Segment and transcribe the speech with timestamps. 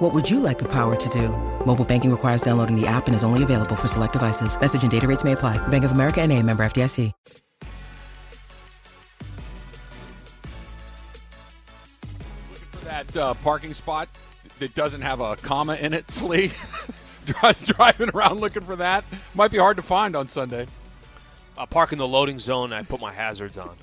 [0.00, 1.28] What would you like the power to do?
[1.66, 4.58] Mobile banking requires downloading the app and is only available for select devices.
[4.58, 5.58] Message and data rates may apply.
[5.68, 7.12] Bank of America and a member FDIC.
[12.50, 14.08] Looking for that uh, parking spot
[14.58, 16.50] that doesn't have a comma in it, Slee.
[17.66, 20.66] Driving around looking for that might be hard to find on Sunday.
[21.58, 22.72] I park in the loading zone.
[22.72, 23.76] I put my hazards on,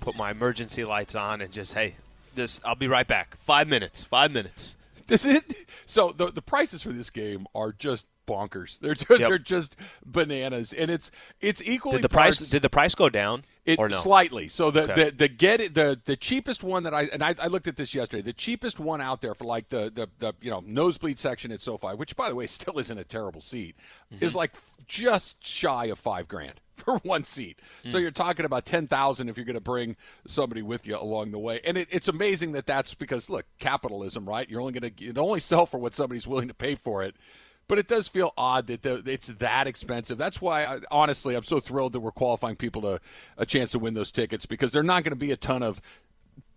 [0.00, 1.96] put my emergency lights on, and just hey,
[2.34, 3.36] this I'll be right back.
[3.42, 4.04] Five minutes.
[4.04, 4.78] Five minutes.
[5.10, 5.66] Does it?
[5.86, 8.78] So the the prices for this game are just bonkers.
[8.78, 9.18] They're just, Yep.
[9.28, 13.08] they're just bananas, and it's it's equally Did the price parts- did the price go
[13.08, 14.00] down It or no?
[14.00, 14.48] slightly.
[14.48, 15.04] So the, Okay.
[15.04, 17.76] the the get it the the cheapest one that I and I, I looked at
[17.76, 18.22] this yesterday.
[18.22, 21.60] The cheapest one out there for like the the, the you know nosebleed section at
[21.60, 23.76] SoFi, which by the way still isn't a terrible seat,
[24.14, 24.24] Mm-hmm.
[24.24, 24.52] is like
[24.86, 27.60] just shy of five grand for one seat.
[27.86, 28.02] So Mm.
[28.02, 31.38] you're talking about ten thousand if you're going to bring somebody with you along the
[31.38, 31.60] way.
[31.64, 34.48] And it, it's amazing that that's because look, capitalism, right?
[34.48, 37.14] You're only going to it only sell for what somebody's willing to pay for it.
[37.70, 40.18] But it does feel odd that the, it's that expensive.
[40.18, 43.00] That's why, I, honestly, I'm so thrilled that we're qualifying people to
[43.38, 45.80] a chance to win those tickets because they're not going to be a ton of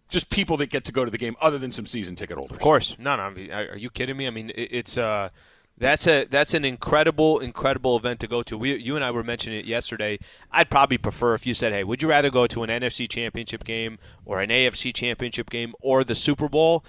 [0.10, 2.58] just people that get to go to the game other than some season ticket holders.
[2.58, 3.32] Of course, no, no.
[3.54, 4.26] I are you kidding me?
[4.26, 5.30] I mean, it, it's uh,
[5.78, 8.58] that's a that's an incredible, incredible event to go to.
[8.58, 10.18] We, you and I were mentioning it yesterday.
[10.50, 13.64] I'd probably prefer if you said, "Hey, would you rather go to an NFC Championship
[13.66, 16.84] game or an AFC Championship game or the Super Bowl?"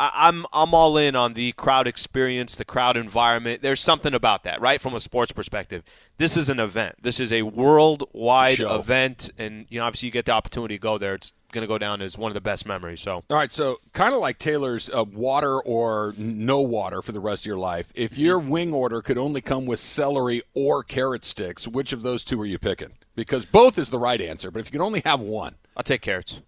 [0.00, 3.60] I, I'm I'm all in on the crowd experience, the crowd environment.
[3.60, 4.80] There's something about that, right?
[4.80, 5.84] From a sports perspective,
[6.16, 6.96] this is an event.
[7.02, 8.74] This is a worldwide Show.
[8.76, 11.14] event, and you know, obviously, you get the opportunity to go there.
[11.14, 13.00] It's going to go down as one of the best memories.
[13.00, 13.24] So.
[13.28, 17.42] All right, so kind of like Taylor's uh, water or no water for the rest
[17.42, 17.92] of your life.
[17.94, 22.24] If your wing order could only come with celery or carrot sticks, which of those
[22.24, 22.92] two are you picking?
[23.16, 26.00] Because both is the right answer, but if you can only have one, I'll take
[26.00, 26.40] carrots.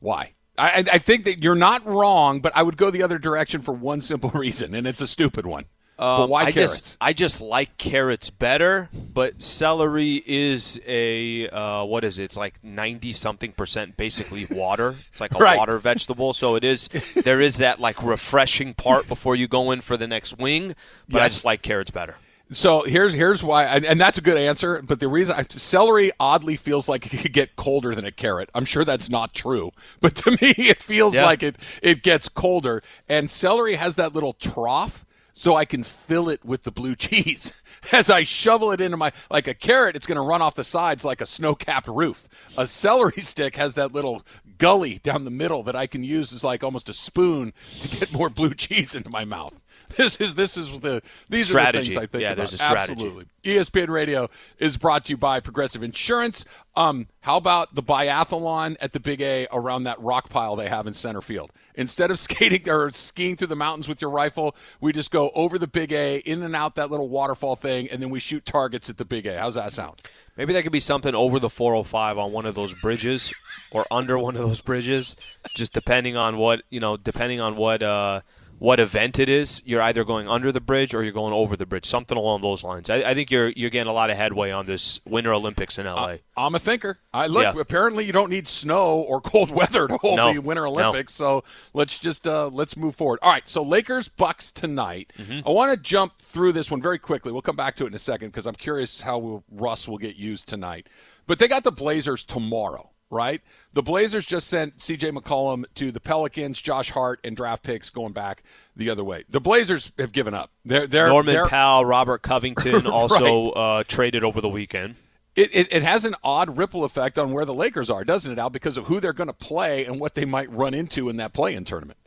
[0.00, 0.32] why?
[0.58, 3.72] I, I- think that you're not wrong, but I would go the other direction for
[3.72, 5.64] one simple reason, and it's a stupid one.
[5.98, 6.80] but Um, why I carrots?
[6.82, 12.24] just I just like carrots better, but celery is a uh, what is it?
[12.24, 14.96] It's like ninety something percent basically water.
[15.12, 15.56] It's like a Right.
[15.58, 16.88] water vegetable, so it is.
[17.14, 20.74] There is that like refreshing part before you go in for the next wing,
[21.08, 22.16] but I just like carrots better.
[22.50, 24.80] So here's here's why, and, and that's a good answer.
[24.80, 28.50] But the reason I, celery oddly feels like it could get colder than a carrot.
[28.54, 31.24] I'm sure that's not true, but to me it feels Yeah.
[31.24, 32.82] like it it gets colder.
[33.08, 37.52] And celery has that little trough, so I can fill it with the blue cheese
[37.90, 39.96] as I shovel it into my like a carrot.
[39.96, 42.28] It's going to run off the sides like a snow-capped roof.
[42.56, 44.22] A celery stick has that little
[44.58, 48.12] gully down the middle that I can use as like almost a spoon to get
[48.12, 49.60] more blue cheese into my mouth.
[49.96, 52.36] This is this is the these are the things I think Yeah, about.
[52.38, 52.92] there's a strategy.
[52.92, 53.24] Absolutely.
[53.44, 56.44] ESPN Radio is brought to you by Progressive Insurance.
[56.74, 60.86] Um, how about the biathlon at the Big A around that rock pile they have
[60.86, 61.52] in center field?
[61.74, 65.58] Instead of skating or skiing through the mountains with your rifle, we just go over
[65.58, 68.90] the Big A, in and out that little waterfall thing, and then we shoot targets
[68.90, 69.38] at the Big A.
[69.38, 70.00] How's that sound?
[70.36, 73.32] Maybe that could be something over the 405 on one of those bridges
[73.70, 75.16] or under one of those bridges,
[75.54, 78.20] just depending on what you know, depending on what uh,
[78.58, 79.62] what event it is.
[79.64, 82.64] You're either going under the bridge or you're going over the bridge, something along those
[82.64, 82.88] lines.
[82.90, 85.86] I, I think you're you're getting a lot of headway on this Winter Olympics in
[85.86, 86.16] LA.
[86.36, 86.98] I'm a thinker.
[87.12, 87.42] I look.
[87.54, 87.60] Yeah.
[87.60, 90.32] Apparently, you don't need snow or cold weather to hold No.
[90.32, 90.70] the Winter No.
[90.70, 91.14] Olympics.
[91.14, 91.44] So
[91.74, 93.18] let's just uh, let's move forward.
[93.22, 93.48] All right.
[93.48, 95.12] So Lakers Bucks tonight.
[95.18, 95.46] Mm-hmm.
[95.48, 97.32] I want to jump through this one very quickly.
[97.32, 99.98] We'll come back to it in a second because I'm curious how will, Russ will
[99.98, 100.88] get used tonight.
[101.26, 102.90] But they got the Blazers tomorrow.
[103.08, 103.40] Right,
[103.72, 105.12] the Blazers just sent C.J.
[105.12, 108.42] McCollum to the Pelicans, Josh Hart, and draft picks going back
[108.74, 109.22] the other way.
[109.28, 110.50] The Blazers have given up.
[110.64, 114.96] They're, they're Norman they're, Powell, Robert Covington also uh, traded over the weekend.
[115.36, 118.38] it, it, it has an odd ripple effect on where the Lakers are, doesn't it,
[118.38, 118.50] Al?
[118.50, 121.32] Because of who they're going to play and what they might run into in that
[121.32, 121.98] play-in tournament.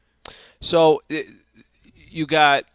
[0.60, 1.28] So it,
[2.10, 2.66] you got.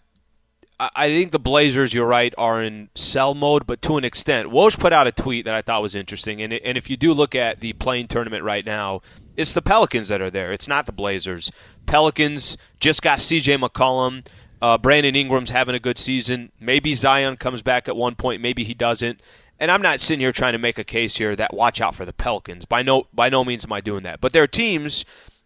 [0.81, 4.49] I think the Blazers, you're right, are in sell mode, but to an extent.
[4.49, 7.13] Woj put out a tweet that I thought was interesting, and, and if you do
[7.13, 9.01] look at the play-in tournament right now,
[9.37, 10.53] it's the Pelicans that are there.
[10.53, 11.53] It's not the Blazers.
[11.87, 13.59] Pelicans just got C.J.
[13.59, 14.27] McCollum.
[14.61, 16.51] Uh, Brandon Ingram's having a good season.
[16.59, 18.43] Maybe Zion comes back at one point.
[18.43, 19.21] Maybe he doesn't.
[19.61, 22.05] And I'm not sitting here trying to make a case here that watch out for
[22.05, 22.65] the Pelicans.
[22.65, 24.21] By no by no means am I doing that.
[24.21, 25.05] But there are teams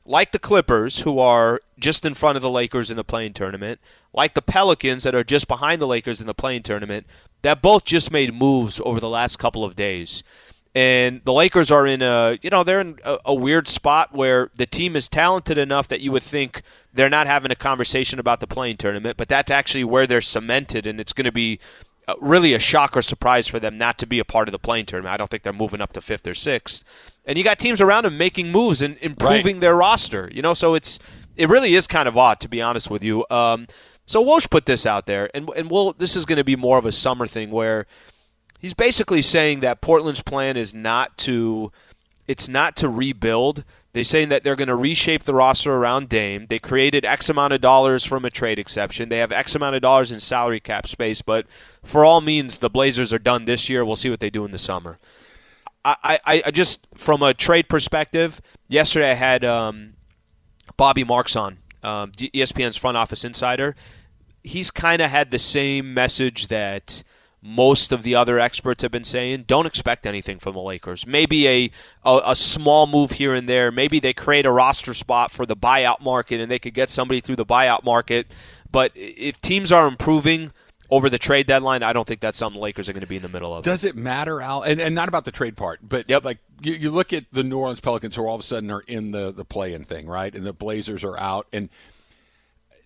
[0.08, 3.78] like the Clippers, who are just in front of the Lakers in the play-in tournament,
[4.14, 7.06] like the Pelicans that are just behind the Lakers in the play-in tournament,
[7.42, 10.22] that both just made moves over the last couple of days.
[10.74, 14.50] And the Lakers are in a, you know, they're in a, a weird spot where
[14.56, 16.62] the team is talented enough that you would think
[16.92, 20.86] they're not having a conversation about the play-in tournament, but that's actually where they're cemented,
[20.86, 21.58] and it's going to be
[22.20, 24.86] really a shock or surprise for them not to be a part of the play-in
[24.86, 25.12] tournament.
[25.12, 26.84] I don't think they're moving up to fifth or sixth.
[27.24, 29.60] And you got teams around them making moves and improving right.
[29.60, 30.30] their roster.
[30.32, 30.98] You know, so it's
[31.36, 33.24] it really is kind of odd to be honest with you.
[33.30, 33.66] Um,
[34.06, 36.78] so Woj put this out there, and and we'll this is going to be more
[36.78, 37.86] of a summer thing where
[38.58, 41.70] he's basically saying that Portland's plan is not to
[42.26, 43.64] it's not to rebuild.
[43.92, 46.46] They're saying that they're going to reshape the roster around Dame.
[46.48, 49.08] They created X amount of dollars from a trade exception.
[49.08, 51.46] They have X amount of dollars in salary cap space, but
[51.82, 53.84] for all means, the Blazers are done this year.
[53.84, 54.98] We'll see what they do in the summer.
[55.84, 59.94] I, I, I just, from a trade perspective, yesterday I had um,
[60.76, 63.74] Bobby Marks on, um, ESPN's front office insider.
[64.44, 67.02] He's kind of had the same message that–
[67.40, 71.06] most of the other experts have been saying don't expect anything from the Lakers.
[71.06, 71.70] Maybe a,
[72.04, 73.70] a, a small move here and there.
[73.70, 77.20] Maybe they create a roster spot for the buyout market and they could get somebody
[77.20, 78.32] through the buyout market.
[78.70, 80.52] But if teams are improving
[80.90, 83.16] over the trade deadline, I don't think that's something the Lakers are going to be
[83.16, 83.64] in the middle of.
[83.64, 84.62] Does it matter, Al?
[84.62, 86.24] And, and not about the trade part, but yep.
[86.24, 88.80] like you, you look at the New Orleans Pelicans who all of a sudden are
[88.80, 90.34] in the the play-in thing, right?
[90.34, 91.68] And the Blazers are out and–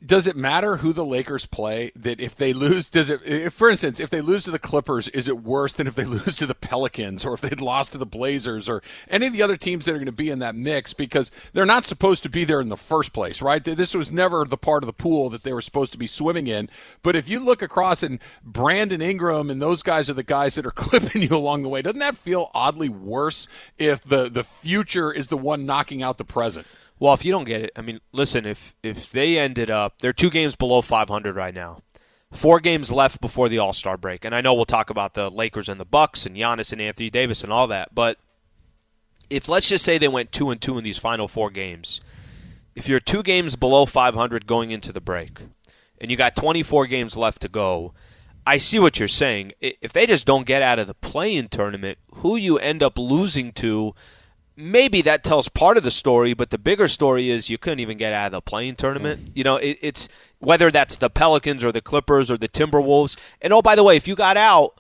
[0.05, 1.93] does it matter who the Lakers play?
[1.95, 3.21] That if they lose, does it?
[3.25, 6.05] If, for instance, if they lose to the Clippers, is it worse than if they
[6.07, 9.43] lose to the Pelicans or if they'd lost to the Blazers or any of the
[9.43, 10.93] other teams that are going to be in that mix?
[10.93, 13.63] Because they're not supposed to be there in the first place, right?
[13.63, 16.47] This was never the part of the pool that they were supposed to be swimming
[16.47, 16.69] in.
[17.03, 20.67] But if you look across and Brandon Ingram and those guys are the guys that
[20.67, 23.47] are clipping you along the way, doesn't that feel oddly worse
[23.79, 26.67] if the the future is the one knocking out the present?
[27.03, 30.13] Well, if you don't get it, I mean, listen, if if they ended up, they're
[30.13, 31.81] two games below 500 right now.
[32.31, 35.29] Four games left before the All Star break, and I know we'll talk about the
[35.29, 38.19] Lakers and the Bucks and Giannis and Anthony Davis and all that, but
[39.29, 42.01] if let's just say they went two and two in these final four games,
[42.77, 45.41] if you're two games below 500 going into the break,
[46.01, 47.95] and you got 24 games left to go,
[48.47, 49.55] I see what you're saying.
[49.61, 53.51] If they just don't get out of the play-in tournament, who you end up losing
[53.55, 53.93] to
[54.57, 57.99] maybe that tells part of the story, but the bigger story is you couldn't even
[57.99, 59.21] get out of the play-in tournament.
[59.21, 59.31] Mm.
[59.35, 60.09] You know, it, it's
[60.39, 63.17] whether that's the Pelicans or the Clippers or the Timberwolves.
[63.41, 64.79] And oh, by the way, if you got out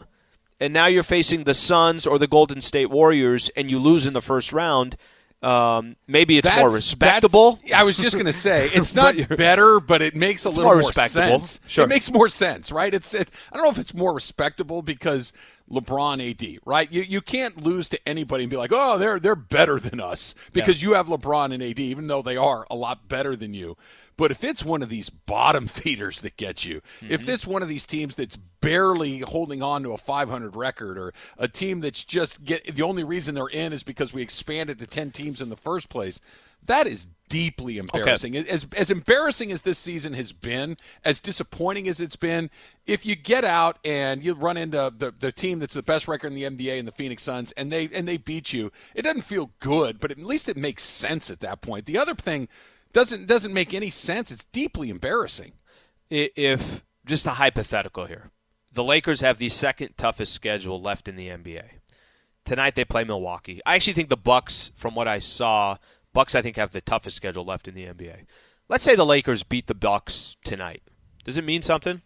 [0.62, 4.12] and now you're facing the Suns or the Golden State Warriors and you lose in
[4.12, 4.96] the first round.
[5.42, 7.58] Um, maybe it's that's, more respectable.
[7.74, 10.64] I was just going to say it's not but better, but it makes a little
[10.66, 11.58] more, more sense.
[11.66, 11.82] Sure.
[11.82, 12.94] It makes more sense, right?
[12.94, 13.12] It's.
[13.12, 15.32] It, I don't know if it's more respectable because
[15.72, 16.90] LeBron AD, right?
[16.92, 20.34] You you can't lose to anybody and be like, "Oh, they're they're better than us"
[20.52, 20.90] because yeah.
[20.90, 23.76] you have LeBron and AD even though they are a lot better than you.
[24.16, 27.12] But if it's one of these bottom feeders that get you, mm-hmm.
[27.12, 31.12] if it's one of these teams that's barely holding on to a 500 record or
[31.38, 34.86] a team that's just get the only reason they're in is because we expanded to
[34.86, 36.20] 10 teams in the first place,
[36.66, 38.36] that is deeply embarrassing.
[38.36, 38.48] Okay.
[38.48, 42.50] As as embarrassing as this season has been, as disappointing as it's been,
[42.86, 46.28] if you get out and you run into the, the team that's the best record
[46.28, 49.22] in the NBA and the Phoenix Suns and they and they beat you, it doesn't
[49.22, 51.86] feel good, but at least it makes sense at that point.
[51.86, 52.48] The other thing
[52.92, 54.30] doesn't doesn't make any sense.
[54.30, 55.52] It's deeply embarrassing.
[56.10, 58.30] If just a hypothetical here.
[58.72, 61.64] The Lakers have the second toughest schedule left in the NBA.
[62.44, 63.60] Tonight they play Milwaukee.
[63.64, 65.78] I actually think the Bucks from what I saw
[66.12, 68.26] Bucks, I think, have the toughest schedule left in the NBA.
[68.68, 70.82] Let's say the Lakers beat the Bucks tonight.
[71.24, 72.02] Does it mean something?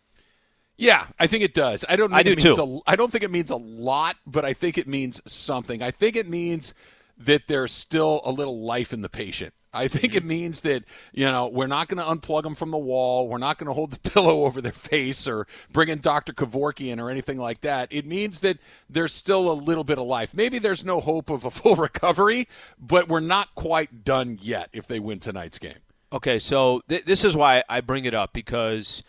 [0.76, 1.84] Yeah, I think it does.
[1.88, 2.12] I don't.
[2.12, 2.82] I do too.
[2.86, 5.82] A, I don't think it means a lot, but I think it means something.
[5.82, 6.74] I think it means
[7.16, 9.54] that there's still a little life in the patient.
[9.76, 10.28] I think it mm-hmm.
[10.28, 13.28] means that, you know, we're not going to unplug them from the wall.
[13.28, 16.32] We're not going to hold the pillow over their face or bring in Dr.
[16.32, 17.88] Kevorkian or anything like that.
[17.90, 20.34] It means that there's still a little bit of life.
[20.34, 24.86] Maybe there's no hope of a full recovery, but we're not quite done yet if
[24.86, 25.78] they win tonight's game.
[26.12, 29.02] Okay, so th- this is why I bring it up because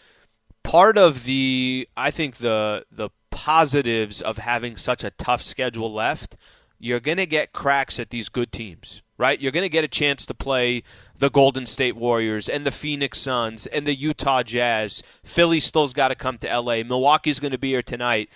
[0.63, 6.35] part of the I think the the positives of having such a tough schedule left,
[6.79, 9.39] you're going to get cracks at these good teams right?
[9.41, 10.83] You're going to get a chance to play
[11.17, 15.01] the Golden State Warriors and the Phoenix Suns and the Utah Jazz.
[15.23, 16.83] Philly still's got to come to LA.
[16.83, 18.29] Milwaukee's going to be here tonight.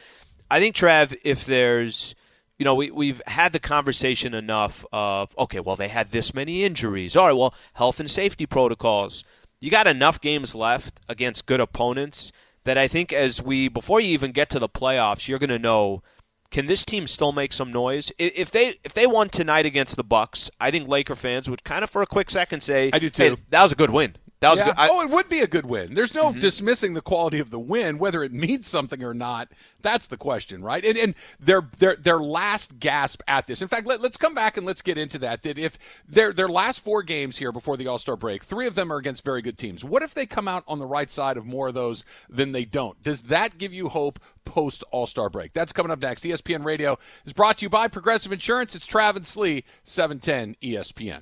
[0.50, 2.16] I think, Trav, if there's,
[2.58, 6.64] you know, we, we've had the conversation enough of, okay, well, they had this many
[6.64, 7.16] injuries.
[7.16, 9.24] All right, well, health and safety protocols.
[9.60, 12.32] You got enough games left against good opponents
[12.64, 15.60] that I think as we, before you even get to the playoffs, you're going to
[15.60, 16.04] know
[16.52, 18.12] can this team still make some noise?
[18.20, 21.84] If they if they won tonight against the Bucks, I think Laker fans would kind
[21.84, 24.16] of for a quick second say, "I do too." Hey, that was a good win.
[24.42, 24.66] That was Yeah.
[24.66, 24.76] good.
[24.78, 25.94] I, oh, it would be a good win.
[25.94, 26.40] There's no Mm-hmm.
[26.40, 29.50] dismissing the quality of the win, whether it means something or not.
[29.84, 30.84] That's the question, right?
[30.84, 33.62] And, and their their their last gasp at this.
[33.62, 35.44] In fact, let, us come back and let's get into that.
[35.44, 38.76] That if their their last four games here before the All Star break, three of
[38.76, 39.84] them are against very good teams.
[39.84, 42.66] What if they come out on the right side of more of those than they
[42.66, 43.02] don't?
[43.04, 45.54] Does that give you hope post All Star break?
[45.54, 46.24] That's coming up next.
[46.24, 48.76] ESPN Radio is brought to you by Progressive Insurance.
[48.76, 51.22] It's Travis Slee, seven ten ESPN.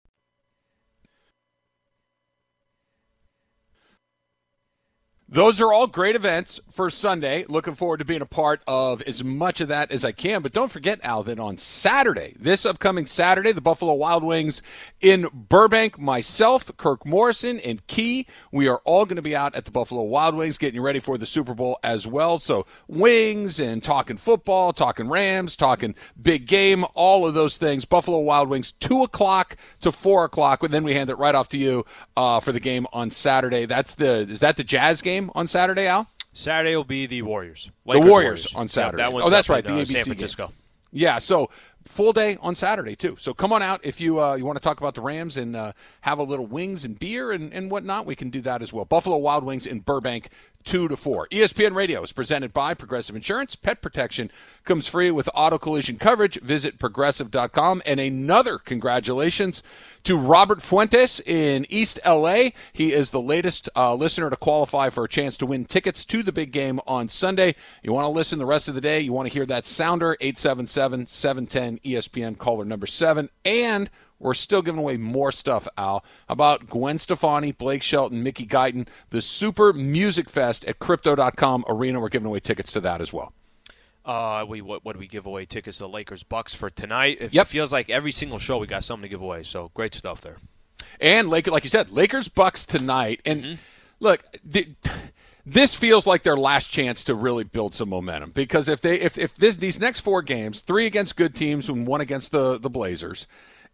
[5.33, 7.45] Those are all great events for Sunday.
[7.47, 10.41] Looking forward to being a part of as much of that as I can.
[10.41, 14.61] But don't forget, Al, that on Saturday, this upcoming Saturday, the Buffalo Wild Wings
[14.99, 19.63] in Burbank, myself, Kirk Morrison, and Key, we are all going to be out at
[19.63, 22.37] the Buffalo Wild Wings getting ready for the Super Bowl as well.
[22.37, 27.85] So, wings and talking football, talking Rams, talking big game, all of those things.
[27.85, 30.61] Buffalo Wild Wings, 2 o'clock to 4 o'clock.
[30.61, 31.85] And then we hand it right off to you
[32.17, 33.65] uh, for the game on Saturday.
[33.65, 35.20] That's the, is that the Jazz game?
[35.35, 36.07] On Saturday, Al?
[36.33, 37.69] Saturday will be the Warriors.
[37.85, 38.55] Lakers the Warriors, Warriors.
[38.55, 39.03] on Saturday.
[39.03, 39.65] Yeah, that oh, that's right.
[39.65, 40.47] In, the uh, ABC San Francisco.
[40.47, 40.55] Game.
[40.93, 41.19] Yeah.
[41.19, 41.49] So
[41.85, 43.15] full day on Saturday too.
[43.19, 45.55] So come on out if you uh, you want to talk about the Rams and
[45.55, 48.05] uh, have a little wings and beer and, and whatnot.
[48.05, 48.85] We can do that as well.
[48.85, 50.29] Buffalo Wild Wings in Burbank,
[50.63, 51.27] two to four.
[51.31, 53.55] E ESPN Radio is presented by Progressive Insurance.
[53.55, 54.31] Pet protection
[54.63, 56.39] comes free with auto collision coverage.
[56.41, 57.81] Visit progressive.com.
[57.85, 59.63] And another congratulations
[60.03, 62.49] to Robert Fuentes in East LA.
[62.73, 66.23] He is the latest uh, listener to qualify for a chance to win tickets to
[66.23, 67.55] the big game on Sunday.
[67.83, 68.99] You want to listen the rest of the day?
[68.99, 70.17] You want to hear that sounder?
[70.21, 73.29] 877 710 ESPN caller number seven.
[73.45, 73.89] And
[74.21, 76.05] we're still giving away more stuff, Al.
[76.29, 81.99] About Gwen Stefani, Blake Shelton, Mickey Guyton, the Super Music Fest at Crypto.com Arena.
[81.99, 83.33] We're giving away tickets to that as well.
[84.03, 87.17] Uh, we what, what do we give away tickets to the Lakers Bucks for tonight?
[87.19, 87.47] It yep.
[87.47, 89.43] feels like every single show we got something to give away.
[89.43, 90.37] So great stuff there.
[90.99, 93.21] And Lake, like you said, Lakers Bucks tonight.
[93.25, 93.53] And mm-hmm.
[93.99, 94.69] look, the,
[95.45, 99.17] this feels like their last chance to really build some momentum because if they if,
[99.17, 102.69] if this these next four games, three against good teams and one against the the
[102.69, 103.27] Blazers,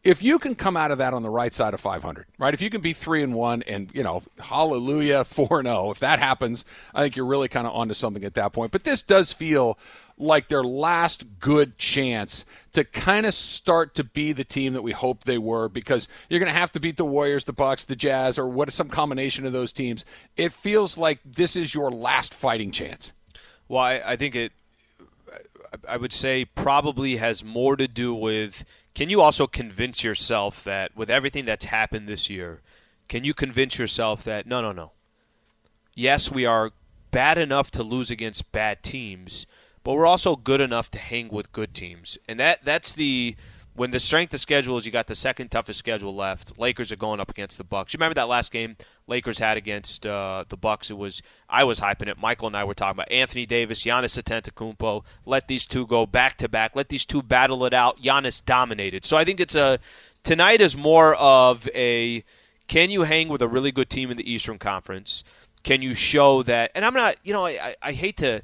[0.08, 2.54] if you can come out of that on the right side of 500, right?
[2.54, 5.92] If you can be three and one, and you know, hallelujah, four and zero.
[5.92, 6.64] If that happens,
[6.96, 8.72] I think you're really kind of onto something at that point.
[8.72, 9.78] But this does feel
[10.18, 14.94] like their last good chance to kind of start to be the team that we
[14.94, 17.98] hoped they were, because you're going to have to beat the Warriors, the Bucks, the
[17.98, 20.06] Jazz, or what some combination of those teams.
[20.38, 23.12] It feels like this is your last fighting chance.
[23.68, 24.54] Well, I, I think it.
[25.88, 30.96] I would say probably has more to do with can you also convince yourself that
[30.96, 32.62] with everything that's happened this year,
[33.08, 34.92] can you convince yourself that no, no, no.
[35.94, 36.72] Yes, we are
[37.12, 39.46] bad enough to lose against bad teams,
[39.84, 42.18] but we're also good enough to hang with good teams.
[42.28, 43.36] And that that's the
[43.78, 46.58] when the strength of schedule is you got the second toughest schedule left.
[46.58, 47.94] Lakers are going up against the Bucks.
[47.94, 50.90] You remember that last game Lakers had against uh, the Bucks?
[50.90, 52.20] It was I was hyping it.
[52.20, 55.04] Michael and I were talking about Anthony Davis, Giannis Antetokounmpo.
[55.26, 56.76] Let these two go back to back.
[56.76, 58.02] Let these two battle it out.
[58.02, 59.06] Giannis dominated.
[59.06, 59.78] So I think it's a
[60.24, 62.24] tonight is more of a
[62.68, 65.24] can you hang with a really good team in the Eastern Conference?
[65.62, 66.72] Can you show that?
[66.74, 68.42] And I'm not, you know, I, I hate to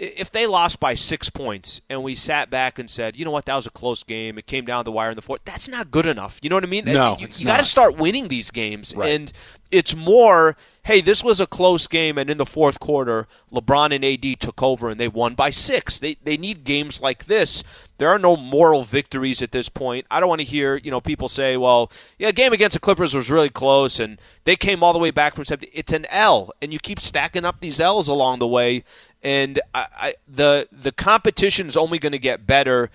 [0.00, 3.44] if they lost by six points and we sat back and said, you know what,
[3.44, 5.90] that was a close game, it came down the wire in the fourth, that's not
[5.90, 6.40] good enough.
[6.42, 6.86] You know what I mean?
[6.86, 9.10] No, you, you got to start winning these games, Right.
[9.12, 9.32] and
[9.70, 10.56] it's more.
[10.84, 14.62] Hey, this was a close game, and in the fourth quarter, LeBron and AD took
[14.62, 15.98] over and they won by six.
[15.98, 17.62] They they need games like this.
[17.98, 20.06] There are no moral victories at this point.
[20.10, 23.14] I don't want to hear you know people say, well, yeah, game against the Clippers
[23.14, 25.68] was really close, and they came all the way back from seven.
[25.72, 28.84] It's an L, and you keep stacking up these L's along the way,
[29.22, 32.90] and I, I, the the competition is only going to get better.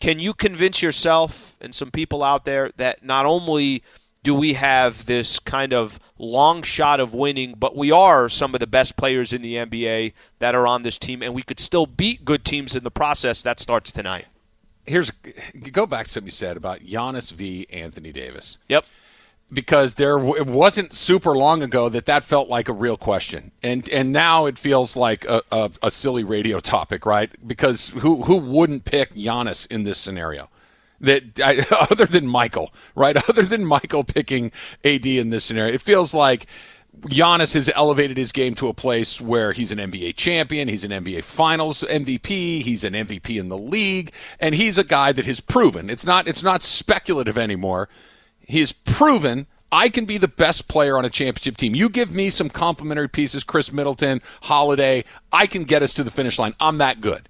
[0.00, 3.82] Can you convince yourself and some people out there that not only
[4.22, 8.60] do we have this kind of long shot of winning, but we are some of
[8.60, 11.86] the best players in the NBA that are on this team, and we could still
[11.86, 13.42] beat good teams in the process.
[13.42, 14.26] That starts tonight.
[14.86, 15.10] Here's
[15.72, 17.66] go back to something you said about Giannis v.
[17.70, 18.58] Anthony Davis.
[18.68, 18.84] Yep.
[19.52, 23.88] because there it wasn't super long ago that that felt like a real question, and
[23.90, 27.30] and now it feels like a, a, a silly radio topic, right?
[27.46, 30.48] Because who who wouldn't pick Giannis in this scenario?
[31.00, 33.16] That I, other than Michael, right?
[33.28, 34.50] Other than Michael picking
[34.84, 36.46] AD in this scenario, it feels like
[37.02, 40.90] Giannis has elevated his game to a place where he's an NBA champion, he's an
[40.90, 45.40] NBA Finals MVP, he's an MVP in the league, and he's a guy that has
[45.40, 47.88] proven it's not it's not speculative anymore.
[48.40, 51.74] He has proven I can be the best player on a championship team.
[51.74, 56.10] You give me some complimentary pieces, Khris Middleton, Holiday, I can get us to the
[56.10, 56.54] finish line.
[56.58, 57.28] I'm that good.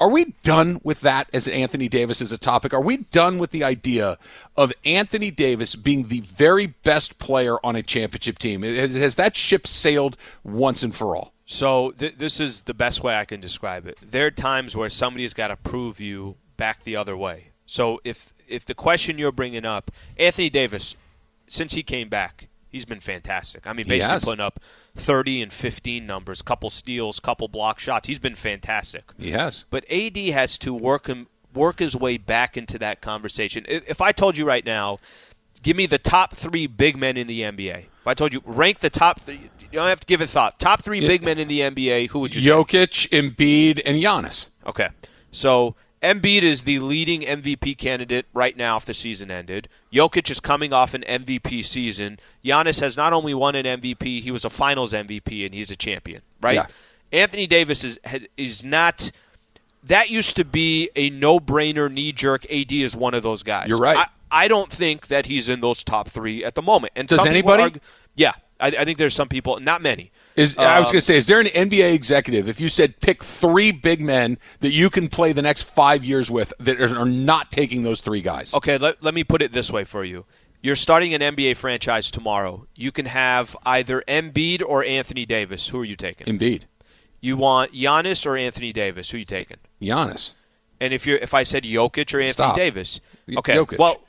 [0.00, 2.72] Are we done with that as Anthony Davis as a topic?
[2.72, 4.18] Are we done with the idea
[4.56, 8.62] of Anthony Davis being the very best player on a championship team?
[8.62, 11.34] Has that ship sailed once and for all?
[11.44, 13.98] So th- this is the best way I can describe it.
[14.02, 17.48] There are times where somebody's got to prove you back the other way.
[17.66, 20.96] So if if the question you're bringing up, Anthony Davis,
[21.46, 23.66] since he came back, he's been fantastic.
[23.66, 24.60] I mean, basically putting up
[24.96, 28.08] 30 and 15 numbers, couple steals, couple block shots.
[28.08, 29.12] He's been fantastic.
[29.18, 29.64] He has.
[29.70, 33.64] But AD has to work him work his way back into that conversation.
[33.68, 34.98] If I told you right now,
[35.62, 37.86] give me the top three big men in the NBA.
[38.00, 40.58] If I told you rank the top, 3 you don't have to give it thought.
[40.58, 42.08] Top three big men in the NBA.
[42.08, 42.42] Who would you?
[42.42, 43.20] Jokic, say?
[43.22, 44.48] Embiid, and Giannis.
[44.66, 44.88] Okay,
[45.30, 49.68] so Embiid is the leading MVP candidate right now if the season ended.
[49.92, 52.18] Jokic is coming off an MVP season.
[52.42, 55.76] Giannis has not only won an MVP, he was a finals MVP and he's a
[55.76, 56.54] champion, right?
[56.54, 56.66] Yeah.
[57.12, 57.98] Anthony Davis is
[58.36, 59.10] is not
[59.82, 63.68] that used to be a no-brainer knee-jerk AD is one of those guys.
[63.68, 63.96] You're right.
[63.96, 66.92] I, I don't think that he's in those top 3 at the moment.
[66.96, 67.62] And Does anybody?
[67.62, 67.80] Argue,
[68.14, 70.12] yeah, I, I think there's some people, not many.
[70.36, 73.00] Is I was um, going to say, is there an NBA executive if you said
[73.00, 77.04] pick three big men that you can play the next five years with that are
[77.04, 78.54] not taking those three guys?
[78.54, 80.24] Okay, let, let me put it this way for you.
[80.62, 82.66] You're starting an NBA franchise tomorrow.
[82.74, 85.68] You can have either Embiid or Anthony Davis.
[85.68, 86.26] Who are you taking?
[86.26, 86.64] Embiid.
[87.20, 89.10] You want Giannis or Anthony Davis?
[89.10, 89.56] Who are you taking?
[89.80, 90.34] Giannis.
[90.80, 92.56] And if you're if I said Jokic or Anthony Stop.
[92.56, 93.00] Davis,
[93.36, 93.54] okay.
[93.54, 93.78] Jokic.
[93.78, 94.00] Well,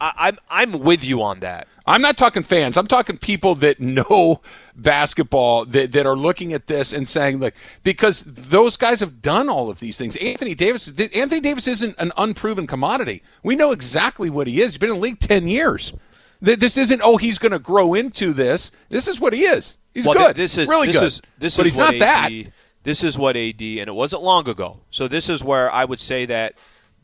[0.00, 1.68] I, I'm I'm with you on that.
[1.86, 2.76] I'm not talking fans.
[2.76, 4.40] I'm talking people that know
[4.74, 9.48] basketball that, that are looking at this and saying, like, because those guys have done
[9.48, 10.16] all of these things.
[10.16, 13.22] Anthony Davis, Anthony Davis isn't an unproven commodity.
[13.42, 14.72] We know exactly what he is.
[14.72, 15.94] He's been in the league ten years.
[16.40, 18.70] This isn't oh he's going to grow into this.
[18.88, 19.78] This is what he is.
[19.94, 20.36] He's well, good.
[20.36, 21.06] This is really this good.
[21.06, 22.52] Is, this but is he's what not AD, that.
[22.82, 24.80] This is what AD, and it wasn't long ago.
[24.90, 26.54] So this is where I would say that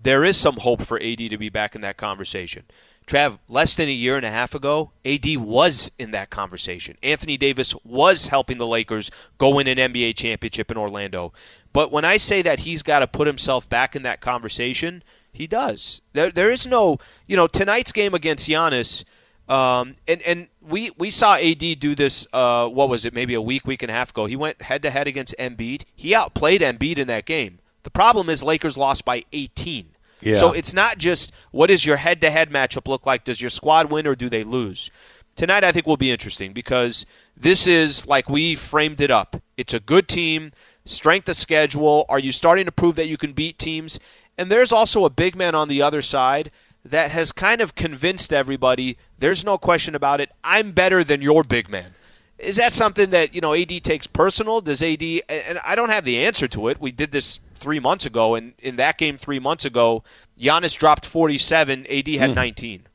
[0.03, 2.65] there is some hope for AD to be back in that conversation.
[3.07, 6.97] Trav, less than a year and a half ago, AD was in that conversation.
[7.03, 11.33] Anthony Davis was helping the Lakers go win an NBA championship in Orlando.
[11.73, 15.47] But when I say that he's got to put himself back in that conversation, he
[15.47, 16.03] does.
[16.13, 19.05] There, there is no, you know, tonight's game against Giannis.
[19.49, 22.29] Um, and and we, we saw AD do this.
[22.33, 23.13] Uh, what was it?
[23.13, 24.27] Maybe a week, week and a half ago.
[24.27, 25.83] He went head to head against Embiid.
[25.97, 27.59] He outplayed Embiid in that game.
[27.83, 29.91] The problem is Lakers lost by 18.
[30.21, 30.35] Yeah.
[30.35, 33.25] So it's not just what does your head to head matchup look like?
[33.25, 34.91] Does your squad win or do they lose?
[35.37, 39.41] Tonight, I think will be interesting because this is like we framed it up.
[39.57, 40.53] It's a good team,
[40.85, 42.05] strength of schedule.
[42.09, 43.99] Are you starting to prove that you can beat teams?
[44.37, 46.51] And there's also a big man on the other side
[46.85, 50.31] that has kind of convinced everybody there's no question about it.
[50.43, 51.95] I'm better than your big man.
[52.39, 54.61] Is that something that, you know, AD takes personal?
[54.61, 56.81] Does AD and I don't have the answer to it.
[56.81, 60.03] We did this three months ago, and in that game three months ago,
[60.39, 62.35] Giannis dropped 47, AD had hmm.
[62.35, 62.87] 19.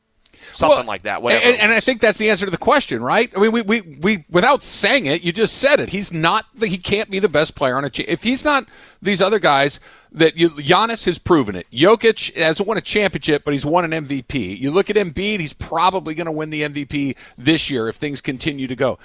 [0.52, 1.22] Something Well, like that.
[1.22, 1.44] Whatever.
[1.44, 3.30] And, and I think that's the answer to the question, right?
[3.36, 5.90] I mean, we, we, we without saying it, you just said it.
[5.90, 6.46] He's not.
[6.54, 7.90] The, he can't be the best player on a.
[7.90, 8.66] Cha- if he's not
[9.02, 9.80] these other guys
[10.12, 11.66] that you, Giannis has proven it.
[11.72, 14.58] Jokic hasn't won a championship, but he's won an MVP.
[14.58, 18.20] You look at Embiid; he's probably going to win the MVP this year if things
[18.20, 18.98] continue to go.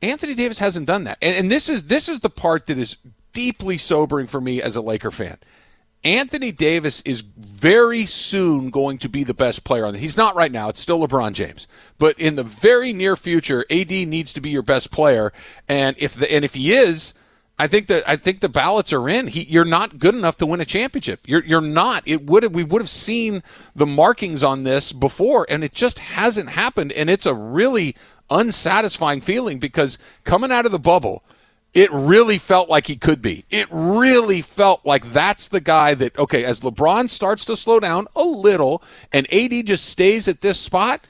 [0.00, 2.96] Anthony Davis hasn't done that, and, and this is this is the part that is
[3.32, 5.38] deeply sobering for me as a Laker fan.
[6.04, 10.00] Anthony Davis is very soon going to be the best player on the.
[10.00, 10.68] He's not right now.
[10.68, 11.68] It's still LeBron James.
[11.98, 15.32] But in the very near future, AD needs to be your best player.
[15.68, 17.14] And if the and if he is,
[17.56, 19.28] I think that I think the ballots are in.
[19.28, 21.20] He, you're not good enough to win a championship.
[21.24, 22.02] You're you're not.
[22.04, 23.44] It would we would have seen
[23.76, 26.90] the markings on this before, and it just hasn't happened.
[26.92, 27.94] And it's a really
[28.28, 31.22] unsatisfying feeling because coming out of the bubble
[31.74, 33.44] it really felt like he could be.
[33.50, 38.08] It really felt like that's the guy that, okay, as LeBron starts to slow down
[38.14, 38.82] a little
[39.12, 41.06] and AD just stays at this spot,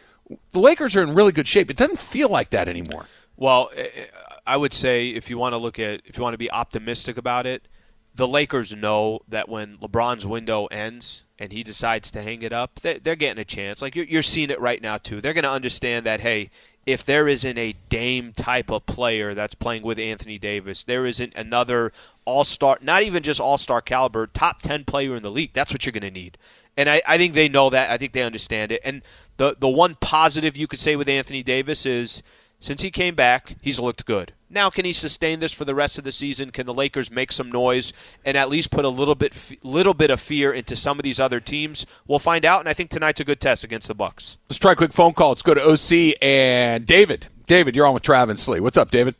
[0.53, 1.71] the Lakers are in really good shape.
[1.71, 3.07] It doesn't feel like that anymore.
[3.37, 4.05] Well, eh, eh,
[4.47, 7.17] I would say if you want to look at if you want to be optimistic
[7.17, 7.69] about it,
[8.15, 12.81] the Lakers know that when LeBron's window ends and he decides to hang it up,
[12.81, 13.83] they're, getting a chance.
[13.83, 15.21] Like you're seeing it right now too.
[15.21, 16.51] They're going to understand that hey,
[16.85, 21.33] if there isn't a Dame type of player that's playing with Anthony Davis, there isn't
[21.37, 21.93] another
[22.25, 25.53] All Star, not even just All Star caliber, top ten player in the league.
[25.53, 26.39] That's what you're going to need.
[26.77, 27.91] And I, I think they know that.
[27.91, 28.81] I think they understand it.
[28.85, 29.03] And
[29.37, 32.23] the the one positive you could say with Anthony Davis is
[32.63, 34.33] since he came back, he's looked good.
[34.49, 36.51] Now, can he sustain this for the rest of the season?
[36.51, 37.93] Can the Lakers make some noise
[38.25, 41.19] and at least put a little bit, little bit of fear into some of these
[41.19, 41.87] other teams?
[42.07, 44.37] We'll find out, and I think tonight's a good test against the Bucks.
[44.49, 45.31] Let's try a quick phone call.
[45.31, 47.27] Let's go to OC and David.
[47.47, 48.61] David, you're on with Travis Lee.
[48.61, 49.17] What's up, David?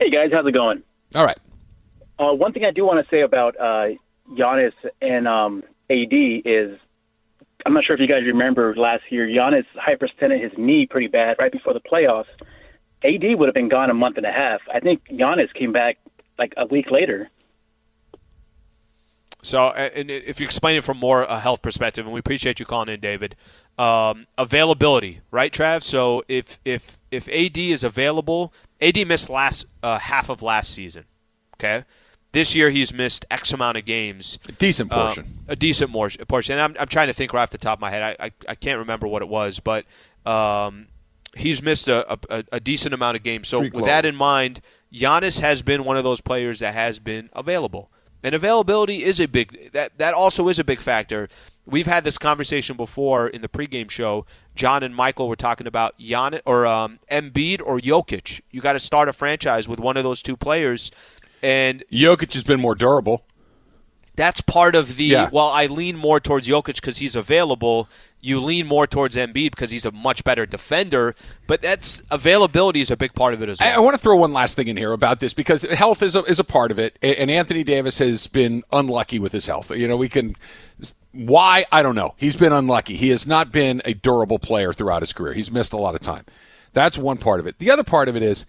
[0.00, 0.82] Hey guys, how's it going?
[1.14, 1.38] All right.
[2.18, 3.88] Uh, one thing I do want to say about uh,
[4.32, 6.78] Giannis and um, AD is
[7.66, 11.36] I'm not sure if you guys remember last year, Giannis hyperextended his knee pretty bad
[11.38, 12.26] right before the playoffs.
[13.02, 14.60] AD would have been gone a month and a half.
[14.72, 15.98] I think Giannis came back
[16.38, 17.30] like a week later.
[19.42, 22.66] So, and if you explain it from more a health perspective, and we appreciate you
[22.66, 23.36] calling in, David,
[23.78, 25.82] um, availability, right, Trav?
[25.82, 31.04] So, if if if AD is available, AD missed last uh, half of last season.
[31.56, 31.84] Okay,
[32.32, 34.38] this year he's missed X amount of games.
[34.48, 35.24] A decent portion.
[35.24, 36.52] Um, a decent portion.
[36.52, 38.02] And I'm, I'm trying to think right off the top of my head.
[38.02, 39.84] I, I, I can't remember what it was, but
[40.26, 40.86] um,
[41.36, 43.48] he's missed a, a, a, decent amount of games.
[43.48, 44.60] So with that in mind,
[44.92, 47.90] Giannis has been one of those players that has been available.
[48.22, 51.28] And availability is a big that that also is a big factor.
[51.64, 54.26] We've had this conversation before in the pregame show.
[54.54, 58.40] John and Michael were talking about Giannis or um, Embiid or Jokic.
[58.50, 60.90] You got to start a franchise with one of those two players,
[61.42, 63.24] and Jokic has been more durable.
[64.16, 65.04] That's part of the.
[65.04, 65.30] Yeah.
[65.32, 67.88] Well, I lean more towards Jokic because he's available.
[68.20, 71.14] You lean more towards Embiid because he's a much better defender.
[71.46, 73.72] But that's availability is a big part of it as well.
[73.72, 76.16] I, I want to throw one last thing in here about this because health is
[76.16, 79.70] a, is a part of it, and Anthony Davis has been unlucky with his health.
[79.70, 80.36] You know, we can
[81.12, 82.14] why I don't know.
[82.16, 82.96] He's been unlucky.
[82.96, 85.32] He has not been a durable player throughout his career.
[85.32, 86.24] He's missed a lot of time.
[86.72, 87.58] That's one part of it.
[87.58, 88.46] The other part of it is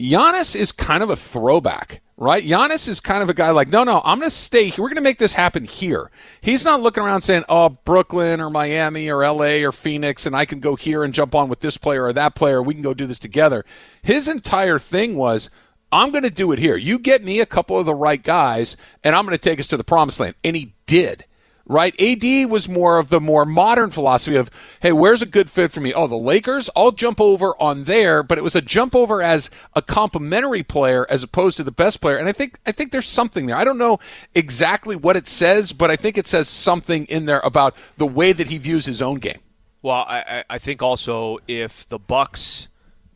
[0.00, 2.42] Giannis is kind of a throwback, right?
[2.42, 4.82] Giannis is kind of a guy like, no, no, I'm going to stay here.
[4.82, 6.10] We're going to make this happen here.
[6.40, 10.46] He's not looking around saying, oh, Brooklyn or Miami or LA or Phoenix, and I
[10.46, 12.62] can go here and jump on with this player or that player.
[12.62, 13.64] We can go do this together.
[14.02, 15.48] His entire thing was,
[15.92, 16.76] I'm going to do it here.
[16.76, 19.68] You get me a couple of the right guys, and I'm going to take us
[19.68, 20.34] to the promised land.
[20.42, 21.24] And he did
[21.66, 21.98] right?
[22.00, 24.50] AD was more of the more modern philosophy of,
[24.80, 25.94] hey, where's a good fit for me?
[25.94, 26.68] Oh, the Lakers?
[26.76, 31.06] I'll jump over on there, but it was a jump over as a complementary player
[31.08, 32.16] as opposed to the best player.
[32.16, 33.56] And I think I think there's something there.
[33.56, 33.98] I don't know
[34.34, 38.32] exactly what it says, but I think it says something in there about the way
[38.32, 39.40] that he views his own game.
[39.82, 42.68] Well, I, I think also if the Bucks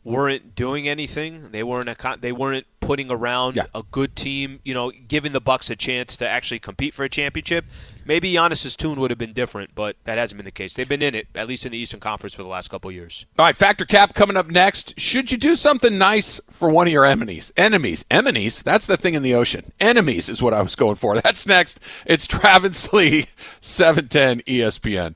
[0.03, 1.51] weren't doing anything.
[1.51, 3.67] They weren't a, they weren't putting around yeah.
[3.75, 4.59] a good team.
[4.63, 7.65] You know, giving the Bucks a chance to actually compete for a championship.
[8.03, 10.73] Maybe Giannis's tune would have been different, but that hasn't been the case.
[10.73, 13.27] They've been in it at least in the Eastern Conference for the last couple years.
[13.37, 14.99] All right, Factor Cap coming up next.
[14.99, 17.53] Should you do something nice for one of your enemies?
[17.55, 18.63] Enemies, enemies.
[18.63, 19.71] That's the thing in the ocean.
[19.79, 21.21] Enemies is what I was going for.
[21.21, 21.79] That's next.
[22.07, 23.27] It's Travis Lee,
[23.61, 25.15] seven ten ESPN.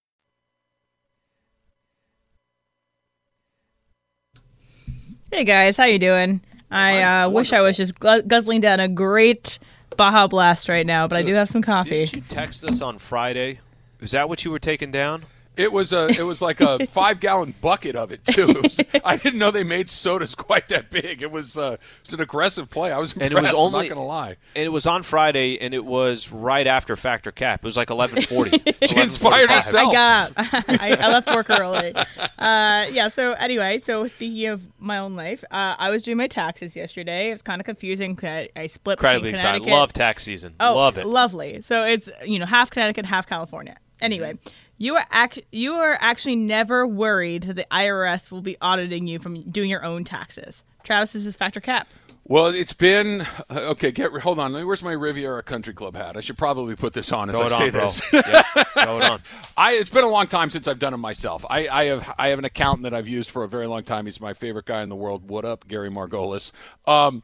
[5.31, 6.41] Hey guys, how you doing?
[6.69, 9.59] I uh, wish I was just gu- guzzling down a great
[9.95, 12.05] Baja Blast right now, but I do have some coffee.
[12.05, 13.61] Did you text us on Friday?
[14.01, 15.25] Is that what you were taking down?
[15.57, 18.49] It was a it was like a five gallon bucket of it too.
[18.49, 21.21] It was, I didn't know they made sodas quite that big.
[21.21, 22.91] It was uh, it was an aggressive play.
[22.91, 23.31] I was impressed.
[23.31, 24.37] And it was only I'm not gonna lie.
[24.55, 27.59] And it was on Friday, and it was right after Factor Cap.
[27.59, 28.61] It was like eleven forty.
[28.83, 29.89] She inspired herself.
[29.89, 30.33] I got up.
[30.67, 31.93] I, I left work early.
[31.95, 33.09] Uh, yeah.
[33.09, 37.27] So anyway, so speaking of my own life, uh, I was doing my taxes yesterday.
[37.29, 39.59] It was kind of confusing because I, I split Incredibly between excited.
[39.59, 39.79] Connecticut.
[39.79, 40.55] Love tax season.
[40.59, 41.05] Oh, Love it.
[41.05, 41.61] Lovely.
[41.61, 43.77] So it's you know half Connecticut, half California.
[44.01, 44.35] Anyway,
[44.81, 49.19] you are act- you are actually never worried that the IRS will be auditing you
[49.19, 50.63] from doing your own taxes.
[50.83, 51.87] Travis, this is Factor Cap.
[52.23, 53.91] Well, it's been okay.
[53.91, 54.53] Get hold on.
[54.53, 56.17] Where's my Riviera Country Club hat?
[56.17, 57.81] I should probably put this on as Throw I it say on, bro.
[57.81, 58.01] this.
[58.13, 59.21] Yeah, throw it on.
[59.57, 61.45] I it's been a long time since I've done it myself.
[61.47, 64.05] I, I have I have an accountant that I've used for a very long time.
[64.05, 65.29] He's my favorite guy in the world.
[65.29, 66.53] What up, Gary Margolis?
[66.87, 67.21] Um,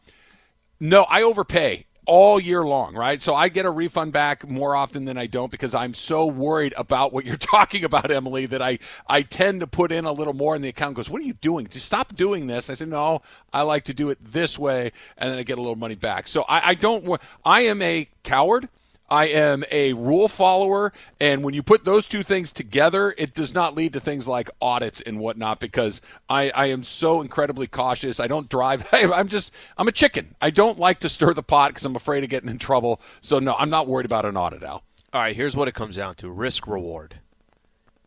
[0.80, 3.22] no, I overpay all year long, right?
[3.22, 6.74] So I get a refund back more often than I don't because I'm so worried
[6.78, 10.34] about what you're talking about, Emily, that I, I tend to put in a little
[10.34, 11.68] more and the account goes, What are you doing?
[11.68, 12.70] Just stop doing this.
[12.70, 13.22] I said, No,
[13.54, 16.28] I like to do it this way and then I get a little money back.
[16.28, 18.70] So I, I don't I am a coward.
[19.10, 23.54] I am a rule follower, and when you put those two things together, it does
[23.54, 28.20] not lead to things like audits and whatnot because I, I am so incredibly cautious.
[28.20, 28.88] I don't drive.
[28.94, 30.36] I, I'm just, I'm a chicken.
[30.42, 33.00] I don't like to stir the pot because I'm afraid of getting in trouble.
[33.22, 34.84] So, no, I'm not worried about an audit, Al.
[35.14, 37.16] All right, here's what it comes down to risk reward.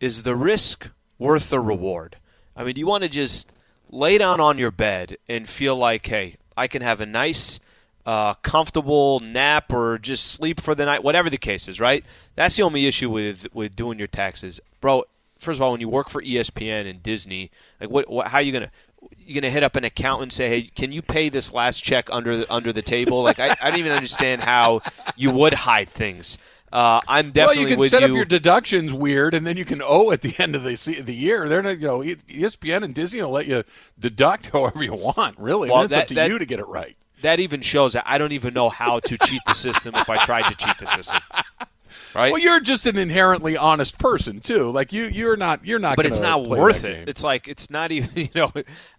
[0.00, 2.16] Is the risk worth the reward?
[2.54, 3.52] I mean, do you want to just
[3.90, 7.58] lay down on your bed and feel like, hey, I can have a nice,
[8.06, 12.04] uh, comfortable nap or just sleep for the night, whatever the case is, right?
[12.34, 14.60] That's the only issue with, with doing your taxes.
[14.80, 15.04] Bro,
[15.38, 18.42] first of all, when you work for ESPN and Disney, like what, what how are
[18.42, 18.70] you going to
[19.18, 22.08] you gonna hit up an accountant and say, "Hey, can you pay this last check
[22.12, 24.82] under the, under the table?" Like, I, I don't even understand how
[25.16, 26.36] you would hide things.
[26.72, 28.08] Uh, I'm definitely well, you can with set you.
[28.08, 31.14] up your deductions weird, and then you can owe at the end of the the
[31.14, 31.48] year.
[31.48, 33.64] They're not, you know, ESPN and Disney will let you
[33.98, 35.38] deduct however you want.
[35.38, 36.96] Really, Well, it's that- up to that- you to get it right.
[37.22, 40.24] That even shows that I don't even know how to cheat the system if I
[40.24, 41.20] tried to cheat the system.
[42.14, 42.32] Right?
[42.32, 44.70] Well, you're just an inherently honest person too.
[44.70, 45.64] Like you, you're not.
[45.64, 45.96] You're not.
[45.96, 46.94] but it's not worth it.
[46.94, 47.04] game.
[47.08, 48.10] It's like it's not even.
[48.20, 48.52] You know,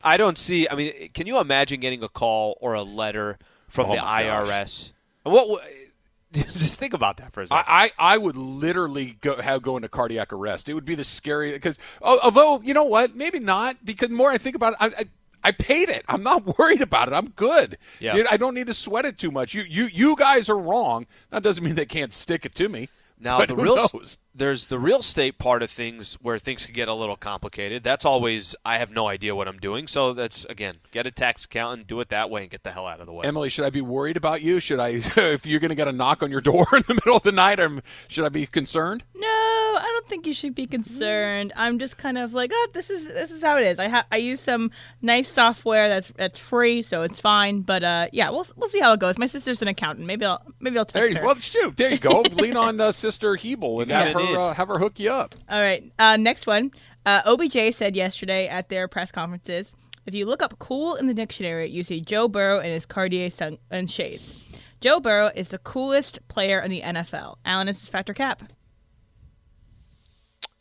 [0.04, 0.68] I don't see.
[0.68, 4.00] I mean, can you imagine getting a call or a letter from Oh the.
[4.00, 4.92] IRS?
[5.24, 5.50] What?
[5.50, 5.64] what
[6.34, 7.66] just think about that for a second.
[7.68, 10.70] I, I, I would literally go have go into cardiac arrest.
[10.70, 14.38] It would be the scariest because although you know what, maybe not because more I
[14.38, 15.06] think about it, I, I
[15.44, 16.04] I paid it.
[16.08, 17.14] I'm not worried about it.
[17.14, 17.78] I'm good.
[18.00, 18.24] Yeah.
[18.30, 19.54] I don't need to sweat it too much.
[19.54, 21.08] You you you guys are wrong.
[21.30, 22.90] That doesn't mean they can't stick it to me.
[23.20, 24.18] Now But the who real knows?
[24.34, 27.84] There's the real estate part of things where things can get a little complicated.
[27.84, 29.88] That's always I have no idea what I'm doing.
[29.88, 32.88] So that's again, get a tax accountant, do it that way, and get the hell
[32.88, 33.26] out of the way.
[33.26, 34.60] Emily, should I be worried about you?
[34.60, 37.17] Should I, if you're going to get a knock on your door in the middle
[37.17, 39.04] of the night, um, should I be concerned?
[39.15, 41.54] No, I don't think you should be concerned.
[41.56, 43.80] I'm just kind of like, oh, this is this is how it is.
[43.80, 47.62] I ha- I use some nice software that's that's free, so it's fine.
[47.62, 49.17] But uh, yeah, we'll we'll see how it goes.
[49.17, 50.08] My sister's an accountant.
[50.08, 51.26] Maybe I'll maybe I'll text There you, her.
[51.26, 52.22] well, shoot, there you go.
[52.34, 54.21] Lean on uh, Sister Hebel and got have it in.
[54.28, 55.36] Her uh, have her hook you up.
[55.50, 55.92] All right.
[56.00, 56.72] Uh, next one.
[57.06, 61.14] Uh, OBJ said yesterday at their press conferences if you look up cool in the
[61.14, 64.34] dictionary, you see Joe Burrow and his Cartier sun- and shades.
[64.82, 67.38] Joe Burrow is the coolest player in the NFL.
[67.46, 68.42] Alan is his factor cap.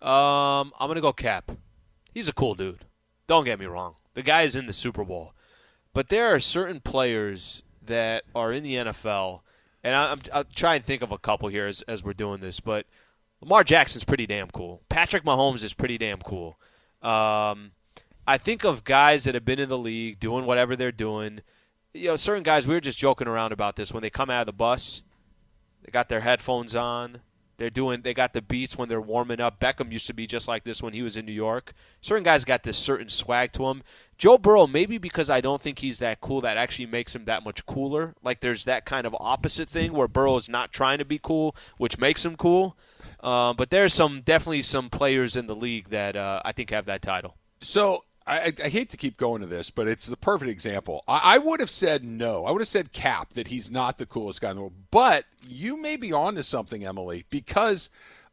[0.02, 1.52] Um, I'm gonna go Cap.
[2.12, 2.84] He's a cool dude.
[3.26, 3.96] Don't get me wrong.
[4.14, 5.34] The guy is in the Super Bowl,
[5.92, 9.42] but there are certain players that are in the NFL,
[9.84, 12.40] and I- I'm I'll try and think of a couple here as as we're doing
[12.40, 12.60] this.
[12.60, 12.86] But
[13.40, 14.82] Lamar Jackson's pretty damn cool.
[14.88, 16.58] Patrick Mahomes is pretty damn cool.
[17.02, 17.72] Um,
[18.26, 21.40] I think of guys that have been in the league doing whatever they're doing.
[21.94, 22.66] You know, certain guys.
[22.66, 25.02] We were just joking around about this when they come out of the bus.
[25.82, 27.20] They got their headphones on.
[27.56, 28.02] They're doing.
[28.02, 29.58] They got the beats when they're warming up.
[29.58, 31.72] Beckham used to be just like this when he was in New York.
[32.00, 33.82] Certain guys got this certain swag to him.
[34.16, 37.44] Joe Burrow, maybe because I don't think he's that cool, that actually makes him that
[37.44, 38.14] much cooler.
[38.22, 41.54] Like there's that kind of opposite thing where Burrow is not trying to be cool,
[41.78, 42.76] which makes him cool.
[43.22, 46.86] Uh, but there's some definitely some players in the league that uh, I think have
[46.86, 47.36] that title.
[47.60, 51.04] So I, I I hate to keep going to this, but it's the perfect example.
[51.06, 52.46] I, I would have said no.
[52.46, 54.74] I would have said Cap that he's not the coolest guy in the world.
[54.90, 57.90] But you may be onto something, Emily, because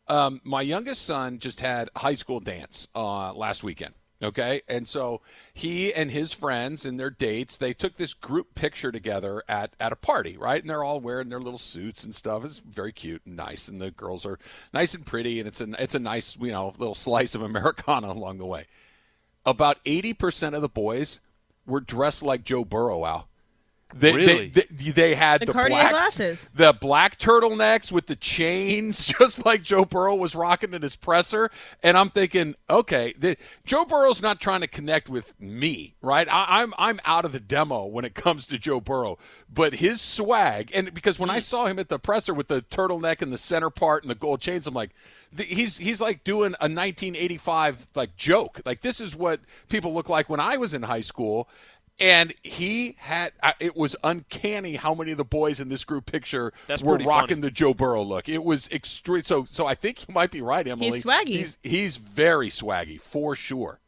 [0.08, 3.94] um, my youngest son just had high school dance uh, last weekend.
[4.22, 5.22] Okay, and so
[5.54, 9.92] he and his friends and their dates they took this group picture together at at
[9.92, 10.60] a party, right?
[10.60, 12.44] And they're all wearing their little suits and stuff.
[12.44, 14.40] It's very cute and nice, and the girls are
[14.74, 18.12] nice and pretty, and it's a it's a nice you know little slice of Americana
[18.12, 18.66] along the way
[19.48, 21.22] about 80% of the boys
[21.66, 23.30] were dressed like Joe Burrow, Al.
[23.96, 24.50] They, Really?
[24.50, 26.50] they, they, they had The the, Cartier black glasses.
[26.54, 31.50] the black turtlenecks with the chains, just like Joe Burrow was rocking in his presser.
[31.82, 36.28] And I'm thinking, okay, the, Joe Burrow's not trying to connect with me, right?
[36.32, 39.18] I, I'm I'm out of the demo when it comes to Joe Burrow,
[39.52, 43.22] but his swag, and because when I saw him at the presser with the turtleneck
[43.22, 44.92] and the center part and the gold chains, I'm like,
[45.32, 48.62] the, he's he's like doing a 1985 like joke.
[48.66, 51.50] Like this is what people look like when I was in high school.
[52.00, 56.06] And he had, uh, it was uncanny how many of the boys in this group
[56.06, 57.42] picture That's were rocking funny.
[57.42, 58.30] the Joe Burrow look.
[58.30, 59.24] It was extreme.
[59.24, 60.92] So, so I think you might be right, Emily.
[60.92, 61.28] He's swaggy.
[61.30, 63.80] He's, he's very swaggy for sure.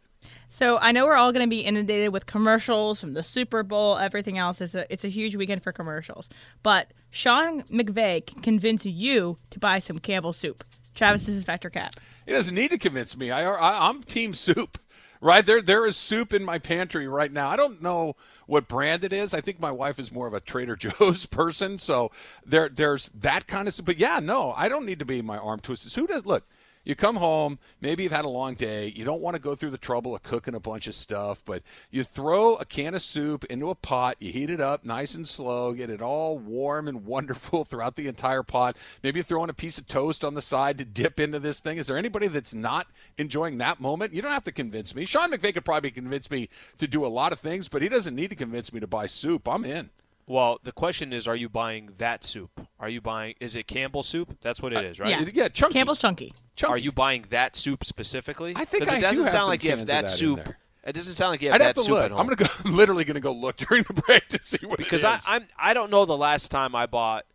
[0.51, 3.99] So I know we're all going to be inundated with commercials from the Super Bowl,
[3.99, 4.59] everything else.
[4.59, 6.27] It's a, it's a huge weekend for commercials.
[6.63, 10.63] But Sean McVay can convince you to buy some Campbell soup.
[10.95, 11.95] Travis, this is Factor Cap.
[12.25, 13.29] He doesn't need to convince me.
[13.29, 14.79] I, I I'm team soup.
[15.21, 17.49] Right there, there is soup in my pantry right now.
[17.49, 18.15] I don't know
[18.47, 19.33] what brand it is.
[19.33, 22.11] I think my wife is more of a Trader Joe's person, so
[22.45, 23.85] there, there's that kind of soup.
[23.85, 25.93] But yeah, no, I don't need to be my arm twisted.
[25.93, 26.25] Who does?
[26.25, 26.45] Look,
[26.83, 29.71] you come home, maybe you've had a long day, you don't want to go through
[29.71, 31.61] the trouble of cooking a bunch of stuff, but
[31.91, 35.27] you throw a can of soup into a pot, you heat it up nice and
[35.27, 38.75] slow, get it all warm and wonderful throughout the entire pot.
[39.03, 41.59] Maybe you throw in a piece of toast on the side to dip into this
[41.59, 41.77] thing.
[41.77, 42.87] Is there anybody that's not
[43.17, 44.13] enjoying that moment?
[44.13, 45.05] You don't have to convince me.
[45.05, 48.15] Sean McVay could probably convince me to do a lot of things, but he doesn't
[48.15, 49.47] need to convince me to buy soup.
[49.47, 49.89] I'm in.
[50.29, 52.51] Well, the question is, are you buying that soup?
[52.79, 53.33] Are you buying?
[53.39, 54.37] Is it Campbell soup?
[54.41, 55.09] That's what it is, right?
[55.09, 55.27] Yeah.
[55.33, 55.73] Yeah, chunky.
[55.73, 56.31] Campbell's Chunky.
[56.55, 56.71] Chunky.
[56.71, 58.53] Are you buying that soup specifically?
[58.55, 60.47] I think I it doesn't have sound like you have that that soup.
[60.83, 62.05] It doesn't sound like you have I'd that have to soup look.
[62.05, 62.19] at home.
[62.19, 62.45] I'm gonna go.
[62.63, 65.47] I'm Literally gonna go look during the break to see what because it I, I'm
[65.57, 67.25] I don't know the last time I bought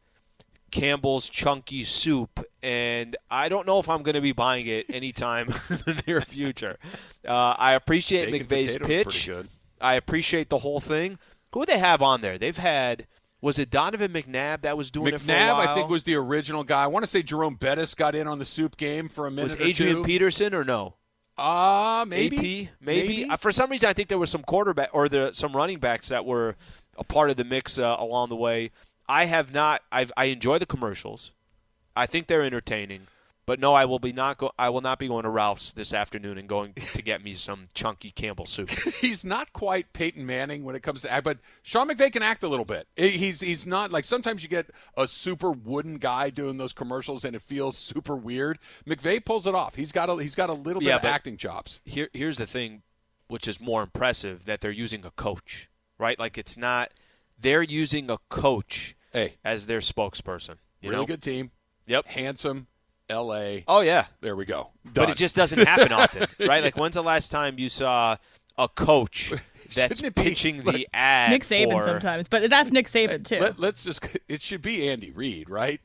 [0.71, 5.49] Campbell's chunky soup, and I don't know if I'm going to be buying it anytime
[5.71, 6.79] in the near future.
[7.27, 9.31] Uh, I appreciate Steak McVay's pitch.
[9.81, 11.19] I appreciate the whole thing.
[11.55, 12.37] Who do they have on there?
[12.37, 13.07] They've had
[13.41, 15.55] was it Donovan McNabb that was doing it for McNabb.
[15.55, 16.83] I think, was the original guy.
[16.83, 19.45] I want to say Jerome Bettis got in on the soup game for a minute
[19.45, 20.03] was Adrian two.
[20.03, 20.95] Peterson or no?
[21.37, 23.29] Ah, maybe, AP, maybe.
[23.29, 26.09] Uh, for some reason, I think there was some quarterback or the some running backs
[26.09, 26.57] that were
[26.97, 28.71] a part of the mix uh, along the way.
[29.09, 29.83] I have not.
[29.93, 31.33] I've, I enjoy the commercials.
[31.95, 33.09] I think they're entertaining.
[33.47, 34.53] But no, I will be not go.
[34.59, 37.69] I will not be going to Ralph's this afternoon and going to get me some
[37.75, 38.71] chunky Campbell soup.
[39.01, 42.49] He's not quite Peyton Manning when it comes to but Sean McVay can act a
[42.49, 42.87] little bit.
[42.97, 47.37] He's he's not like sometimes you get a super wooden guy doing those commercials and
[47.37, 48.59] it feels super weird.
[48.87, 49.75] McVay pulls it off.
[49.75, 51.81] He's got a he's got a little Yeah, bit of acting chops.
[51.85, 52.83] Here, here's the thing,
[53.29, 56.19] which is more impressive that they're using a coach, right?
[56.19, 56.93] Like it's not.
[57.39, 60.57] They're using a coach Hey, as their spokesperson.
[60.81, 61.07] You really know?
[61.07, 61.51] good team.
[61.87, 62.07] Yep.
[62.07, 62.69] Handsome,
[63.09, 63.65] L.A.
[63.69, 64.07] Oh yeah.
[64.21, 64.71] There we go.
[64.93, 66.63] But it just doesn't happen often, right?
[66.63, 68.17] Like, when's the last time you saw
[68.57, 69.33] a coach
[69.75, 71.87] that's Shouldn't it be- pitching look, the ad Nick Saban for?
[71.87, 73.41] sometimes, but that's Nick Saban too.
[73.59, 74.07] Let, us just.
[74.29, 75.81] It should be Andy Reid, right?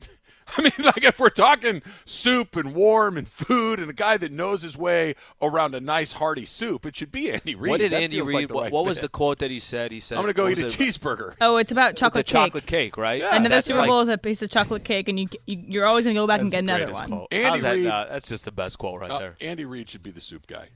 [0.58, 4.32] I mean, like if we're talking soup and warm and food and a guy that
[4.32, 7.70] knows his way around a nice hearty soup, it should be Andy Reid.
[7.70, 8.34] What did That Andy Reid?
[8.50, 9.92] like what right what was the quote that he said?
[9.92, 10.72] He said, I'm going to go eat a it?
[10.72, 11.34] cheeseburger.
[11.40, 12.46] oh, it's about chocolate the cake.
[12.46, 13.20] chocolate cake, right?
[13.20, 13.34] Yeah.
[13.36, 15.86] Another That's Super like- Bowl is a piece of chocolate cake, and you, you you're
[15.86, 17.06] always gonna go back and get another one.
[17.08, 17.28] quote.
[17.32, 17.72] Andy How's that?
[17.74, 19.36] Reid- Uh, that's just the best quote right Uh, there.
[19.40, 20.68] Andy Reid should be the soup guy.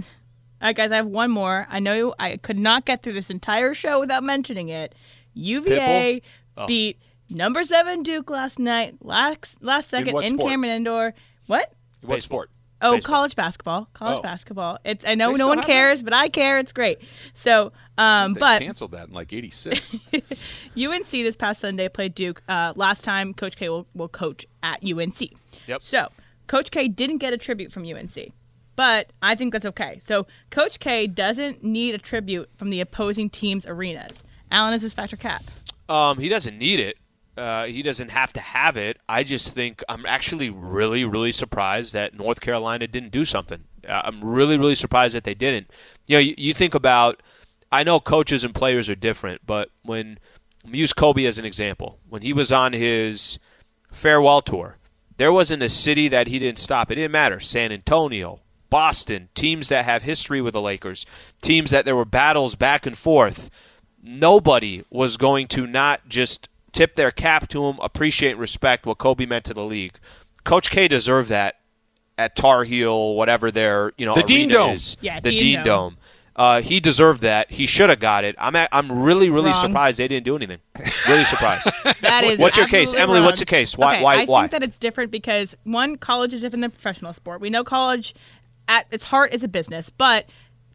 [0.00, 1.66] All right, guys, I have one more.
[1.70, 4.94] I know I could not get through this entire show without mentioning it.
[5.34, 6.22] UVA
[6.56, 6.66] Oh.
[6.66, 6.98] beat
[7.32, 10.38] number seven Duke last night, last last second what in?
[10.38, 11.14] Cameron Indoor.
[11.46, 11.72] What?
[12.02, 12.50] What sport?
[12.84, 13.14] Oh, Baseball.
[13.14, 13.88] college basketball.
[13.92, 14.22] College Oh.
[14.22, 14.78] basketball.
[14.84, 16.58] It's I know They no one cares, but I care.
[16.58, 16.98] It's great.
[17.32, 19.94] So, um, but canceled that in like '86.
[20.76, 22.42] UNC this past Sunday played Duke.
[22.48, 25.20] Uh, last time, Coach K will, will coach at UNC.
[25.68, 25.82] Yep.
[25.82, 26.08] So,
[26.48, 28.32] Coach K didn't get a tribute from UNC,
[28.74, 29.98] but I think that's okay.
[30.00, 34.24] So, Coach K doesn't need a tribute from the opposing team's arenas.
[34.50, 35.44] Alan is his factor cap.
[35.88, 36.96] Um, he doesn't need it.
[37.36, 38.98] Uh, he doesn't have to have it.
[39.08, 43.64] I just think I'm actually really, really surprised that North Carolina didn't do something.
[43.88, 45.70] Uh, I'm really, really surprised that they didn't.
[46.06, 47.22] You know, you, you think about.
[47.70, 50.18] I know coaches and players are different, but when
[50.70, 53.38] use Kobe as an example, when he was on his
[53.90, 54.76] farewell tour,
[55.16, 56.90] there wasn't a city that he didn't stop.
[56.90, 57.40] It didn't matter.
[57.40, 58.40] San Antonio,
[58.70, 61.06] Boston, teams that have history with the Lakers,
[61.40, 63.50] teams that there were battles back and forth.
[64.02, 68.98] Nobody was going to not just tip their cap to him, appreciate and respect what
[68.98, 69.94] Kobe meant to the league.
[70.44, 71.56] Coach K deserved that
[72.18, 74.70] at Tar Heel, whatever their you know The Dean Dome.
[74.74, 74.96] is.
[75.00, 75.64] Yeah, the Dean Dean, Dome.
[75.64, 75.96] Dome.
[76.34, 77.50] Uh, he deserved that.
[77.50, 78.34] He should have got it.
[78.38, 79.60] I'm at, I'm really really Wrong.
[79.66, 80.58] surprised they didn't do anything.
[81.08, 81.68] Really surprised.
[82.00, 82.94] That is What's your case?
[82.94, 83.26] Emily, wrong.
[83.26, 83.76] what's the case?
[83.78, 84.40] Why- Okay, why- I why?
[84.42, 87.40] think that it's different because one, college is different than professional sport.
[87.40, 88.14] We know college
[88.66, 90.26] at its heart is a business, but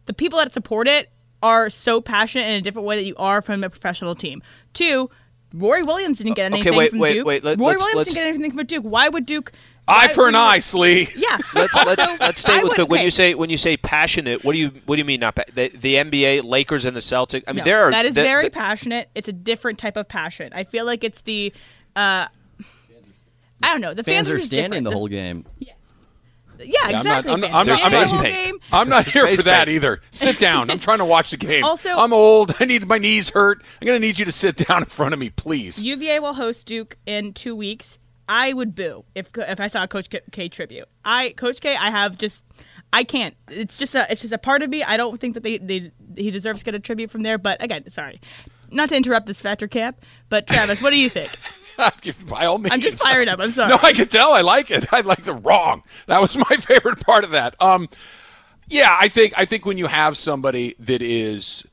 [0.06, 1.10] the people that support it
[1.44, 4.42] are so passionate in a different way that you are from a professional team.
[4.74, 5.10] Two,
[5.54, 7.26] Roy Williams didn't get Okay, anything wait, from wait, Duke.
[7.26, 8.84] wait, let- Roy let's- Williams let's- didn't get anything from Duke.
[8.84, 9.52] Why would Duke?
[9.89, 11.08] Eye why for an would- eye, Slee.
[11.16, 11.38] Yeah.
[11.54, 13.06] Let's let's Also, let's stay I with would- when okay.
[13.06, 14.43] you say when you say passionate.
[14.43, 17.00] What do you what do you mean not pa- the, the NBA, Lakers, and the
[17.00, 17.43] Celtics?
[17.48, 19.10] I mean, No, there are that is the- very the- passionate.
[19.16, 20.52] It's a different type of passion.
[20.54, 21.54] I feel like it's the.
[21.95, 22.28] Uh,
[23.64, 23.93] I don't know.
[23.93, 25.45] The Fans fans are just standing the whole game.
[25.60, 25.72] Yeah,
[26.60, 27.32] I'm not- exactly.
[27.34, 27.53] I'm not- fans.
[27.55, 28.36] I'm not- I'm not- the whole paint.
[28.36, 28.60] game.
[28.72, 29.76] I'm not here for that paint.
[29.76, 30.01] either.
[30.12, 30.70] Sit down.
[30.72, 31.64] I'm trying to watch the game.
[31.64, 32.55] Also- I'm old.
[32.60, 33.64] I need my knees hurt.
[33.82, 35.82] I'm gonna need you to sit down in front of me, please.
[35.84, 37.99] UVA will host Duke in two weeks.
[38.30, 40.88] I would boo if if I saw a Coach K, K tribute.
[41.05, 42.43] I Coach K, I have just
[42.91, 43.36] I can't.
[43.49, 44.84] It's just a it's just a part of me.
[44.84, 47.38] I don't think that they, they he deserves to get a tribute from there.
[47.38, 48.20] But again, sorry,
[48.70, 50.01] not to interrupt this factor camp.
[50.30, 51.32] But Travis, what do you think?
[52.30, 52.73] By all means.
[52.73, 53.39] I'm just fired up.
[53.39, 53.69] I'm sorry.
[53.78, 54.34] No, I can tell.
[54.34, 54.88] I like it.
[54.93, 55.84] I like the wrong.
[56.07, 57.55] That was my favorite part of that.
[57.61, 57.89] Um,
[58.67, 61.65] yeah, I think I think when you have somebody that is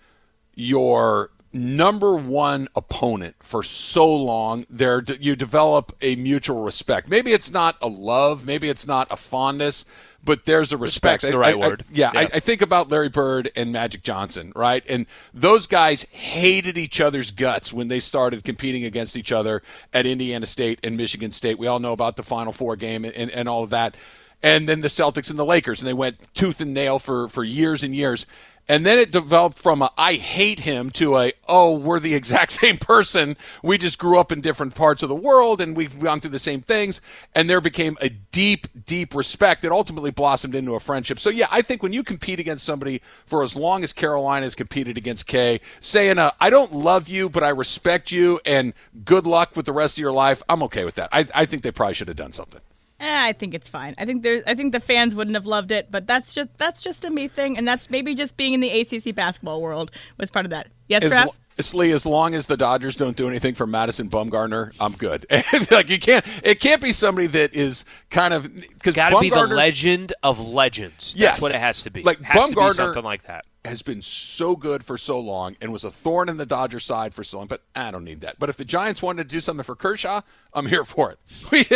[0.54, 7.08] your number one opponent for so long, there you develop a mutual respect.
[7.08, 9.84] Maybe it's not a love, maybe it's not a fondness,
[10.24, 11.22] but there's a respect.
[11.22, 11.84] Respect's the right I- I- word.
[11.92, 12.20] yeah, Yeah.
[12.20, 14.82] I, I think about Larry Bird and Magic Johnson, right?
[14.88, 19.62] And those guys hated each other's guts when they started competing against each other
[19.92, 21.58] at Indiana State and Michigan State.
[21.58, 23.96] We all know about the Final Four game and, and all of that.
[24.42, 27.42] And then the Celtics and the Lakers, and they went tooth and nail for, for
[27.44, 28.26] years and years.
[28.68, 32.52] And then it developed from a I hate him to a oh we're the exact
[32.52, 33.36] same person.
[33.62, 36.38] We just grew up in different parts of the world and we've gone through the
[36.38, 37.00] same things.
[37.34, 41.20] And there became a deep, deep respect that ultimately blossomed into a friendship.
[41.20, 44.54] So yeah, I think when you compete against somebody for as long as Carolina has
[44.54, 48.72] competed against Kay, saying uh, I don't love you but I respect you and
[49.04, 51.10] good luck with the rest of your life, I'm okay with that.
[51.12, 52.60] I, I think they probably should have done something.
[53.00, 53.94] Eh, I think it's fine.
[53.98, 54.42] I think there's.
[54.46, 57.26] I think the fans wouldn't have loved it, but that's just that's just a me
[57.28, 60.68] thing, and that's maybe just being in the ACC basketball world was part of that.
[60.86, 61.34] Yes, as, Raph?
[61.58, 65.26] as Lee, as long as the Dodgers don't do anything for Madison Bumgarner, I'm good.
[65.72, 69.30] like you can't, it can't be somebody that is kind of because Got to be
[69.30, 71.14] the legend of legends.
[71.14, 71.42] That's Yes.
[71.42, 72.02] what it has to be.
[72.04, 73.44] Like, it has to be Bumgarner- something like that.
[73.64, 77.14] Has been so good for so long and was a thorn in the Dodger side
[77.14, 77.46] for so long.
[77.46, 78.38] But I don't need that.
[78.38, 80.20] But if the Giants wanted to do something for Kershaw,
[80.52, 81.18] I'm here for it.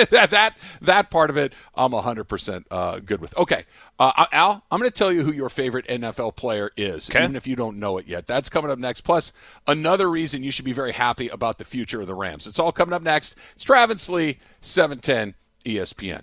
[0.11, 3.36] That that that part of it, I'm 100 percent uh, good with.
[3.36, 3.64] Okay,
[3.99, 7.22] uh, Al, I'm going to tell you who your favorite NFL player is, Okay.
[7.24, 8.26] even if you don't know it yet.
[8.26, 9.01] That's coming up next.
[9.03, 9.32] Plus,
[9.66, 12.47] another reason you should be very happy about the future of the Rams.
[12.47, 13.36] It's all coming up next.
[13.55, 15.34] It's Travis Lee, E 710
[15.64, 16.22] ESPN.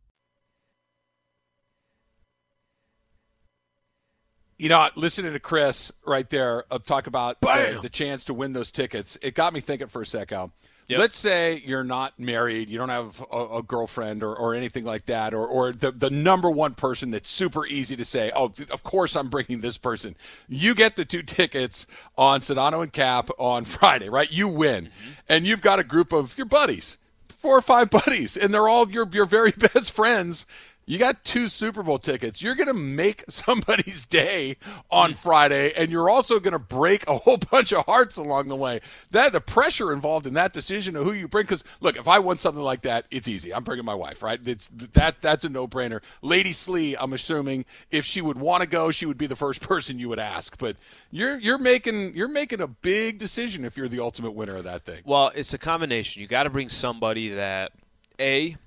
[4.61, 8.53] You know, listening to Chris right there uh, talk about the, the chance to win
[8.53, 10.51] those tickets, it got me thinking for a sec, Al.
[10.85, 10.99] Yep.
[10.99, 15.07] Let's say you're not married, you don't have a, a girlfriend or, or anything like
[15.07, 18.83] that, or, or the, the number one person that's super easy to say, oh, of
[18.83, 20.15] course I'm bringing this person.
[20.47, 24.31] You get the two tickets on Sedano and Kap on Friday, right?
[24.31, 24.89] You win.
[25.27, 26.97] And you've got a group of your buddies,
[27.29, 30.45] four or five buddies, and they're all your, your very best friends.
[30.85, 32.41] You got two Super Bowl tickets.
[32.41, 34.57] You're going to make somebody's day
[34.89, 35.15] on mm.
[35.15, 38.81] Friday, and you're also going to break a whole bunch of hearts along the way.
[39.11, 41.43] That the pressure involved in that decision of who you bring.
[41.43, 43.53] Because look, if I want something like that, it's easy.
[43.53, 44.39] I'm bringing my wife, right?
[44.45, 46.01] It's that that's a no brainer.
[46.21, 49.61] Lady Slee, I'm assuming if she would want to go, she would be the first
[49.67, 50.57] person you would ask.
[50.57, 50.77] But
[51.11, 54.83] you're you're making you're making a big decision if you're the ultimate winner of that
[54.83, 55.01] thing.
[55.05, 56.21] Well, it's a combination.
[56.21, 57.71] You got to bring somebody that
[58.19, 58.57] a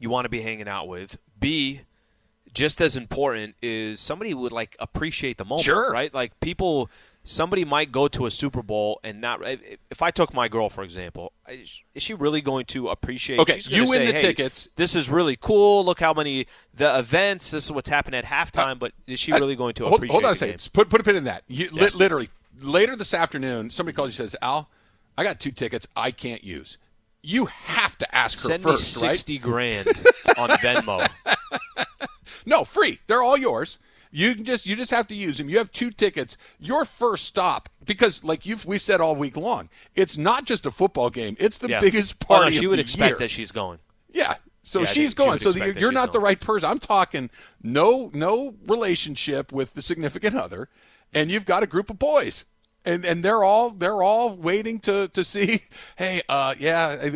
[0.00, 1.18] you want to be hanging out with.
[1.38, 1.82] B
[2.52, 5.90] just as important is somebody would like appreciate the moment, Sure.
[5.90, 6.12] right?
[6.14, 6.88] Like people
[7.26, 9.40] somebody might go to a Super Bowl and not
[9.90, 13.82] if I took my girl for example, is she really going to appreciate Okay, you
[13.88, 15.84] win say, the "Hey, tickets." This is really cool.
[15.84, 19.56] Look how many the events, this is what's happened at halftime, but is she really
[19.56, 20.58] going to Uh, hold, appreciate hold on a second.
[20.60, 20.70] game?
[20.72, 21.42] Put put a pin in that.
[21.48, 21.84] You, Yeah.
[21.84, 22.28] li- literally
[22.60, 24.68] later this afternoon, somebody calls you says, "Al,
[25.18, 26.78] I got two tickets I can't use."
[27.26, 29.12] You have to ask her Send first, me right?
[29.16, 29.88] 60 grand
[30.36, 31.08] on Venmo.
[32.46, 33.00] No, free.
[33.06, 33.78] They're all yours.
[34.10, 35.48] You can just you just have to use them.
[35.48, 36.36] You have two tickets.
[36.60, 40.70] Your first stop because like you've we've said all week long, it's not just a
[40.70, 41.36] football game.
[41.40, 41.80] It's the Yeah.
[41.80, 42.56] biggest Oh, no, party.
[42.58, 43.18] she of would the expect year.
[43.18, 43.78] that she's going.
[44.12, 44.36] Yeah.
[44.62, 45.38] So Yeah, she's think she going.
[45.40, 46.70] So expect you're, that you're she's not the right person.
[46.70, 47.28] I'm talking
[47.62, 50.68] no no relationship with the significant other,
[51.12, 52.44] and you've got a group of boys,
[52.84, 55.62] and and they're all they're all waiting to to see.
[55.96, 57.08] Hey, uh, yeah,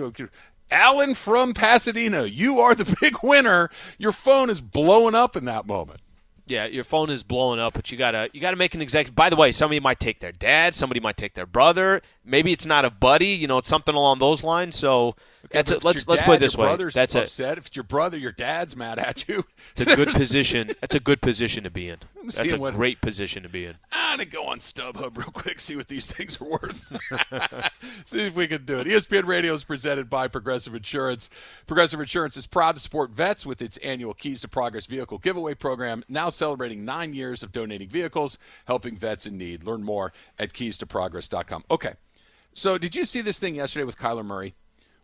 [0.71, 3.71] Alan from Pasadena, you are the big winner.
[3.97, 6.01] Your phone is blowing up in that moment.
[6.47, 9.15] Yeah, your phone is blowing up, but you gotta you gotta make an executive.
[9.15, 12.03] By the way, somebody might take their dad, somebody might take their brother.
[12.29, 14.77] Maybe it's not a buddy, you know, it's something along those lines.
[14.77, 15.17] So
[15.53, 16.69] a, let's let's dad, put it this your way.
[16.69, 17.57] brother's That's upset.
[17.59, 19.45] If it's your brother, your dad's mad at you.
[19.77, 20.73] it's a good position.
[20.81, 21.99] That's a good position to be in.
[22.25, 23.77] That's a what- great position to be in.
[23.93, 26.81] I'm gonna go on StubHub real quick, see what these things are worth.
[28.07, 28.87] see if we can do it.
[28.87, 31.31] ESPN Radio is presented by Progressive Insurance.
[31.67, 35.55] Progressive Insurance is proud to support vets with its annual Keys to Progress vehicle giveaway
[35.55, 39.63] program, now celebrating nine years of donating vehicles, helping vets in need.
[39.65, 41.65] Learn more at keystoprogress.com.
[41.71, 41.95] Okay,
[42.59, 44.55] so did you see this thing yesterday with Kyler Murray?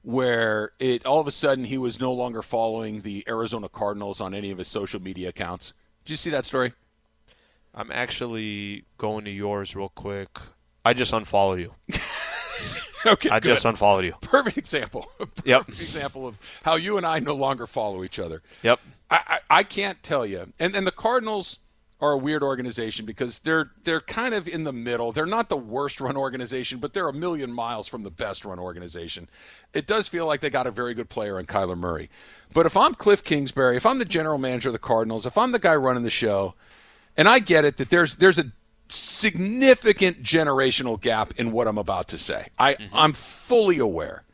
[0.02, 4.34] Where it all of a sudden he was no longer following the Arizona Cardinals on
[4.34, 5.72] any of his social media accounts.
[6.04, 6.74] Did you see that story?
[7.74, 10.28] I'm actually going to yours real quick.
[10.84, 11.74] I just unfollowed you.
[13.06, 13.48] Okay, I good.
[13.48, 14.14] just unfollowed you.
[14.22, 15.06] perfect example.
[15.18, 15.68] Perfect Yep.
[15.68, 18.40] example of how you and I no longer follow each other.
[18.62, 18.80] Yep.
[19.10, 20.54] I, I, I can't tell you.
[20.58, 21.58] And and the Cardinals
[22.04, 25.10] are a weird organization because they're they're kind of in the middle.
[25.10, 28.58] They're not the worst run organization, but they're a million miles from the best run
[28.58, 29.26] organization.
[29.72, 32.10] It does feel like they got a very good player in Kyler Murray.
[32.52, 35.52] But if I'm Cliff Kingsbury, if I'm the general manager of the Cardinals, if I'm
[35.52, 36.54] the guy running the show,
[37.16, 38.52] and I get it that there's there's a
[38.88, 42.48] significant generational gap in what I'm about to say.
[42.58, 42.94] I mm-hmm.
[42.94, 44.24] I'm fully aware.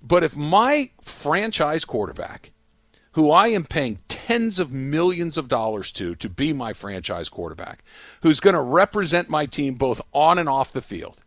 [0.00, 2.52] But if my franchise quarterback,
[3.14, 7.82] who I am paying tens of millions of dollars to to be my franchise quarterback,
[8.22, 11.20] who's going to represent my team both on and off the field,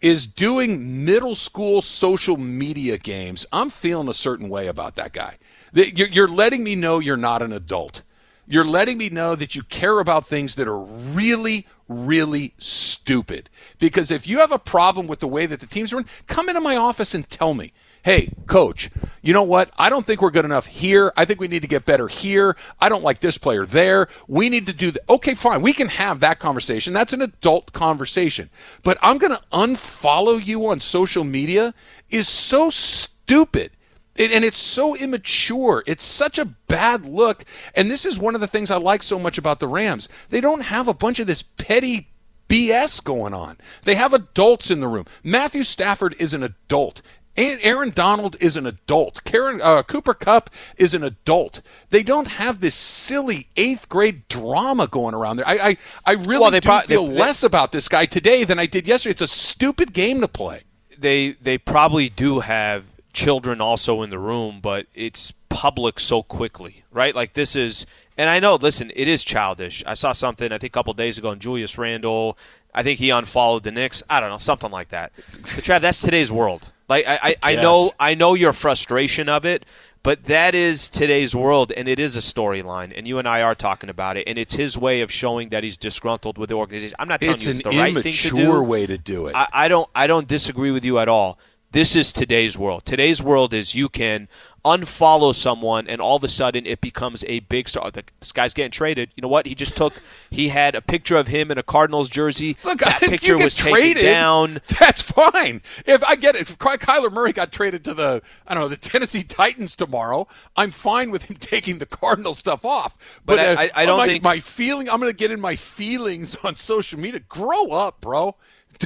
[0.00, 5.36] is doing middle school social media games, I'm feeling a certain way about that guy.
[5.72, 8.02] You're letting me know you're not an adult.
[8.46, 13.48] You're letting me know that you care about things that are really, really stupid.
[13.78, 16.60] Because if you have a problem with the way that the teams run, come into
[16.60, 17.72] my office and tell me,
[18.02, 18.90] hey, coach,
[19.22, 19.70] you know what?
[19.78, 21.12] I don't think we're good enough here.
[21.16, 22.56] I think we need to get better here.
[22.80, 24.08] I don't like this player there.
[24.26, 25.08] We need to do that.
[25.08, 25.62] Okay, fine.
[25.62, 26.92] We can have that conversation.
[26.92, 28.50] That's an adult conversation.
[28.82, 31.74] But I'm going to unfollow you on social media
[32.10, 33.70] is so stupid.
[34.18, 35.82] And it's so immature.
[35.86, 37.46] It's such a bad look.
[37.74, 40.08] And this is one of the things I like so much about the Rams.
[40.28, 42.08] They don't have a bunch of this petty
[42.46, 43.56] BS going on.
[43.84, 45.06] They have adults in the room.
[45.24, 47.00] Matthew Stafford is an adult.
[47.36, 49.24] And Aaron Donald is an adult.
[49.24, 51.62] Karen uh, Cooper Kupp is an adult.
[51.88, 55.48] They don't have this silly eighth grade drama going around there.
[55.48, 58.44] I I, I really Well, they do pro- feel they- less about this guy today
[58.44, 59.12] than I did yesterday.
[59.12, 60.62] It's a stupid game to play.
[60.98, 66.82] they they probably do have children also in the room, but it's public so quickly,
[66.90, 67.14] right?
[67.14, 67.86] Like this is,
[68.18, 68.56] and I know.
[68.56, 69.82] Listen, it is childish.
[69.86, 72.36] I saw something I think a couple days ago, and Julius Randle.
[72.74, 74.02] I think he unfollowed the Knicks.
[74.10, 75.12] I don't know, something like that.
[75.16, 76.68] But Trav, that's today's world.
[76.92, 77.62] Like I, I, I Yes.
[77.62, 79.64] know, I know your frustration of it,
[80.02, 82.92] but that is today's world, and it is a storyline.
[82.94, 85.64] And you and I are talking about it, and it's his way of showing that
[85.64, 86.94] he's disgruntled with the organization.
[86.98, 88.28] I'm not telling It's you it's the right thing to do.
[88.28, 89.34] It's an immature way to do it.
[89.36, 91.38] I, I don't I don't disagree with you at all.
[91.72, 92.84] This is today's world.
[92.84, 94.28] Today's world is you can
[94.62, 97.90] unfollow someone and all of a sudden it becomes a big star.
[97.90, 99.08] This guy's getting traded.
[99.16, 99.46] You know what?
[99.46, 99.94] He just took
[100.30, 102.58] he had a picture of him in a Cardinals jersey.
[102.62, 104.60] Look, that picture was traded, taken down.
[104.78, 105.62] That's fine.
[105.86, 108.76] If I get it, if Kyler Murray got traded to the I don't know the
[108.76, 113.20] Tennessee Titans tomorrow, I'm fine with him taking the Cardinal stuff off.
[113.24, 114.90] But But, I- uh, I- I don't my, think- my feeling.
[114.90, 117.20] I'm going to get in my feelings on social media.
[117.20, 118.36] Grow up, bro.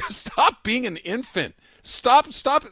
[0.09, 1.55] Stop being an infant.
[1.87, 2.65] Stop stop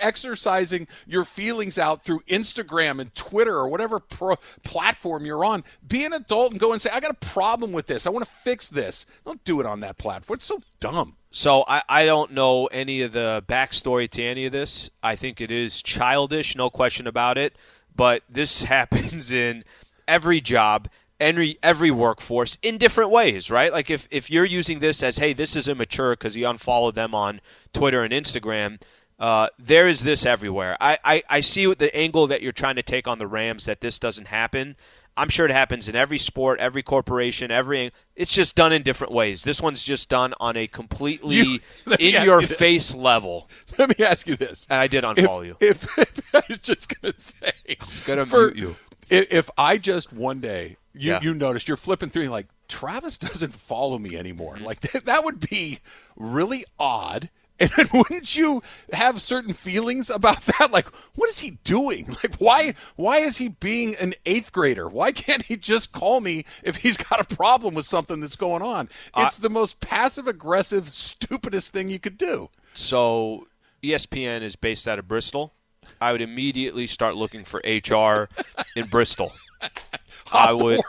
[0.00, 5.64] exercising your feelings out through Instagram and Twitter or whatever pro- platform you're on.
[5.86, 8.06] Be an adult and go and say, I got a problem with this.
[8.06, 9.06] I want to fix this.
[9.24, 10.36] Don't do it on that platform.
[10.36, 11.16] It's so dumb.
[11.30, 14.88] So I, I don't know any of the backstory to any of this.
[15.02, 17.56] I think it is childish, no question about it.
[17.94, 19.64] But this happens in
[20.08, 20.88] every job,
[21.24, 23.72] every every workforce in different ways, right?
[23.72, 27.14] Like if if you're using this as, hey, this is immature because you unfollowed them
[27.14, 27.40] on
[27.72, 28.80] Twitter and Instagram.
[29.16, 30.76] Uh, there is this everywhere.
[30.80, 33.64] I, I, I see what the angle that you're trying to take on the Rams
[33.66, 34.74] that this doesn't happen.
[35.16, 37.92] I'm sure it happens in every sport, every corporation, every.
[38.16, 39.42] It's just done in different ways.
[39.44, 41.60] This one's just done on a completely You-
[42.00, 42.58] in your you this.
[42.58, 43.48] face level.
[43.78, 44.66] Let me ask you this.
[44.68, 45.56] And I did If, unfollow you.
[45.60, 48.76] if, if I was just going to say, I was gonna mute you.
[49.14, 51.20] If, if I just one day you Yeah.
[51.22, 54.64] you noticed you're flipping through and like Travis doesn't follow me anymore, Mm-hmm.
[54.64, 55.80] like that, that would be
[56.16, 60.72] really odd And wouldn't you have certain feelings about that?
[60.72, 62.08] Like, what is he doing?
[62.08, 64.88] Like, why why is he being an eighth grader?
[64.88, 68.62] Why can't he just call me if he's got a problem with something that's going
[68.62, 68.88] on?
[69.16, 72.50] It's the most passive aggressive, stupidest thing you could do.
[72.74, 73.46] So
[73.84, 75.52] ESPN is based out of Bristol.
[76.00, 78.28] I would immediately start looking for HR
[78.76, 79.32] in Bristol.
[80.32, 80.80] I would.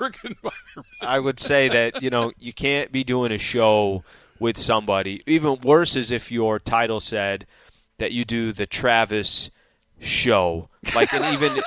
[1.02, 4.04] I would say that you know you can't be doing a show
[4.39, 5.22] with somebody.
[5.26, 7.46] Even worse is if your title said
[7.98, 9.50] that you do the Travis
[10.00, 11.62] show, like and even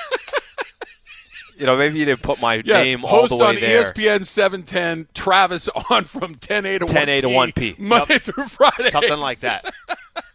[1.56, 3.92] you know maybe you didn't put my Yeah, name all the way on E there.
[3.92, 7.78] ESPN 710, Travis on from 10A to 10A to 1P, 1P.
[7.78, 8.22] Monday Yep.
[8.22, 8.90] through Friday.
[8.90, 9.64] Something like that.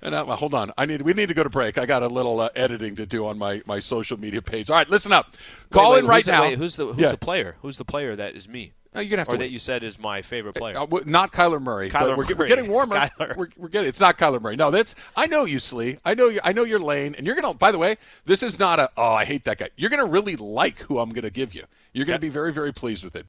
[0.00, 1.76] And uh, hold on, I need we need to go to break.
[1.78, 4.70] I got a little uh, editing to do on my, my social media page.
[4.70, 5.34] All right, listen up.
[5.70, 6.42] Call Wait, wait, in right now.
[6.42, 7.10] wait, who's the who's Yeah.
[7.10, 7.56] the player?
[7.62, 8.72] Who's the player that is me?
[8.94, 10.78] Oh, you're gonna have or to that you said is my favorite player.
[10.78, 11.90] Uh, not Kyler Murray.
[11.90, 13.08] Kyler we're, get- we're getting warmer.
[13.36, 13.88] We're, we're getting.
[13.88, 14.56] It's not Kyler Murray.
[14.56, 14.94] No, that's.
[15.14, 15.98] I know you, Slee.
[16.04, 16.40] I know you.
[16.42, 17.52] I know your lane, and you're gonna.
[17.54, 18.90] By the way, this is not a.
[18.96, 19.68] Oh, I hate that guy.
[19.76, 21.64] You're gonna really like who I'm gonna give you.
[21.92, 23.26] You're gonna be very, very pleased with it.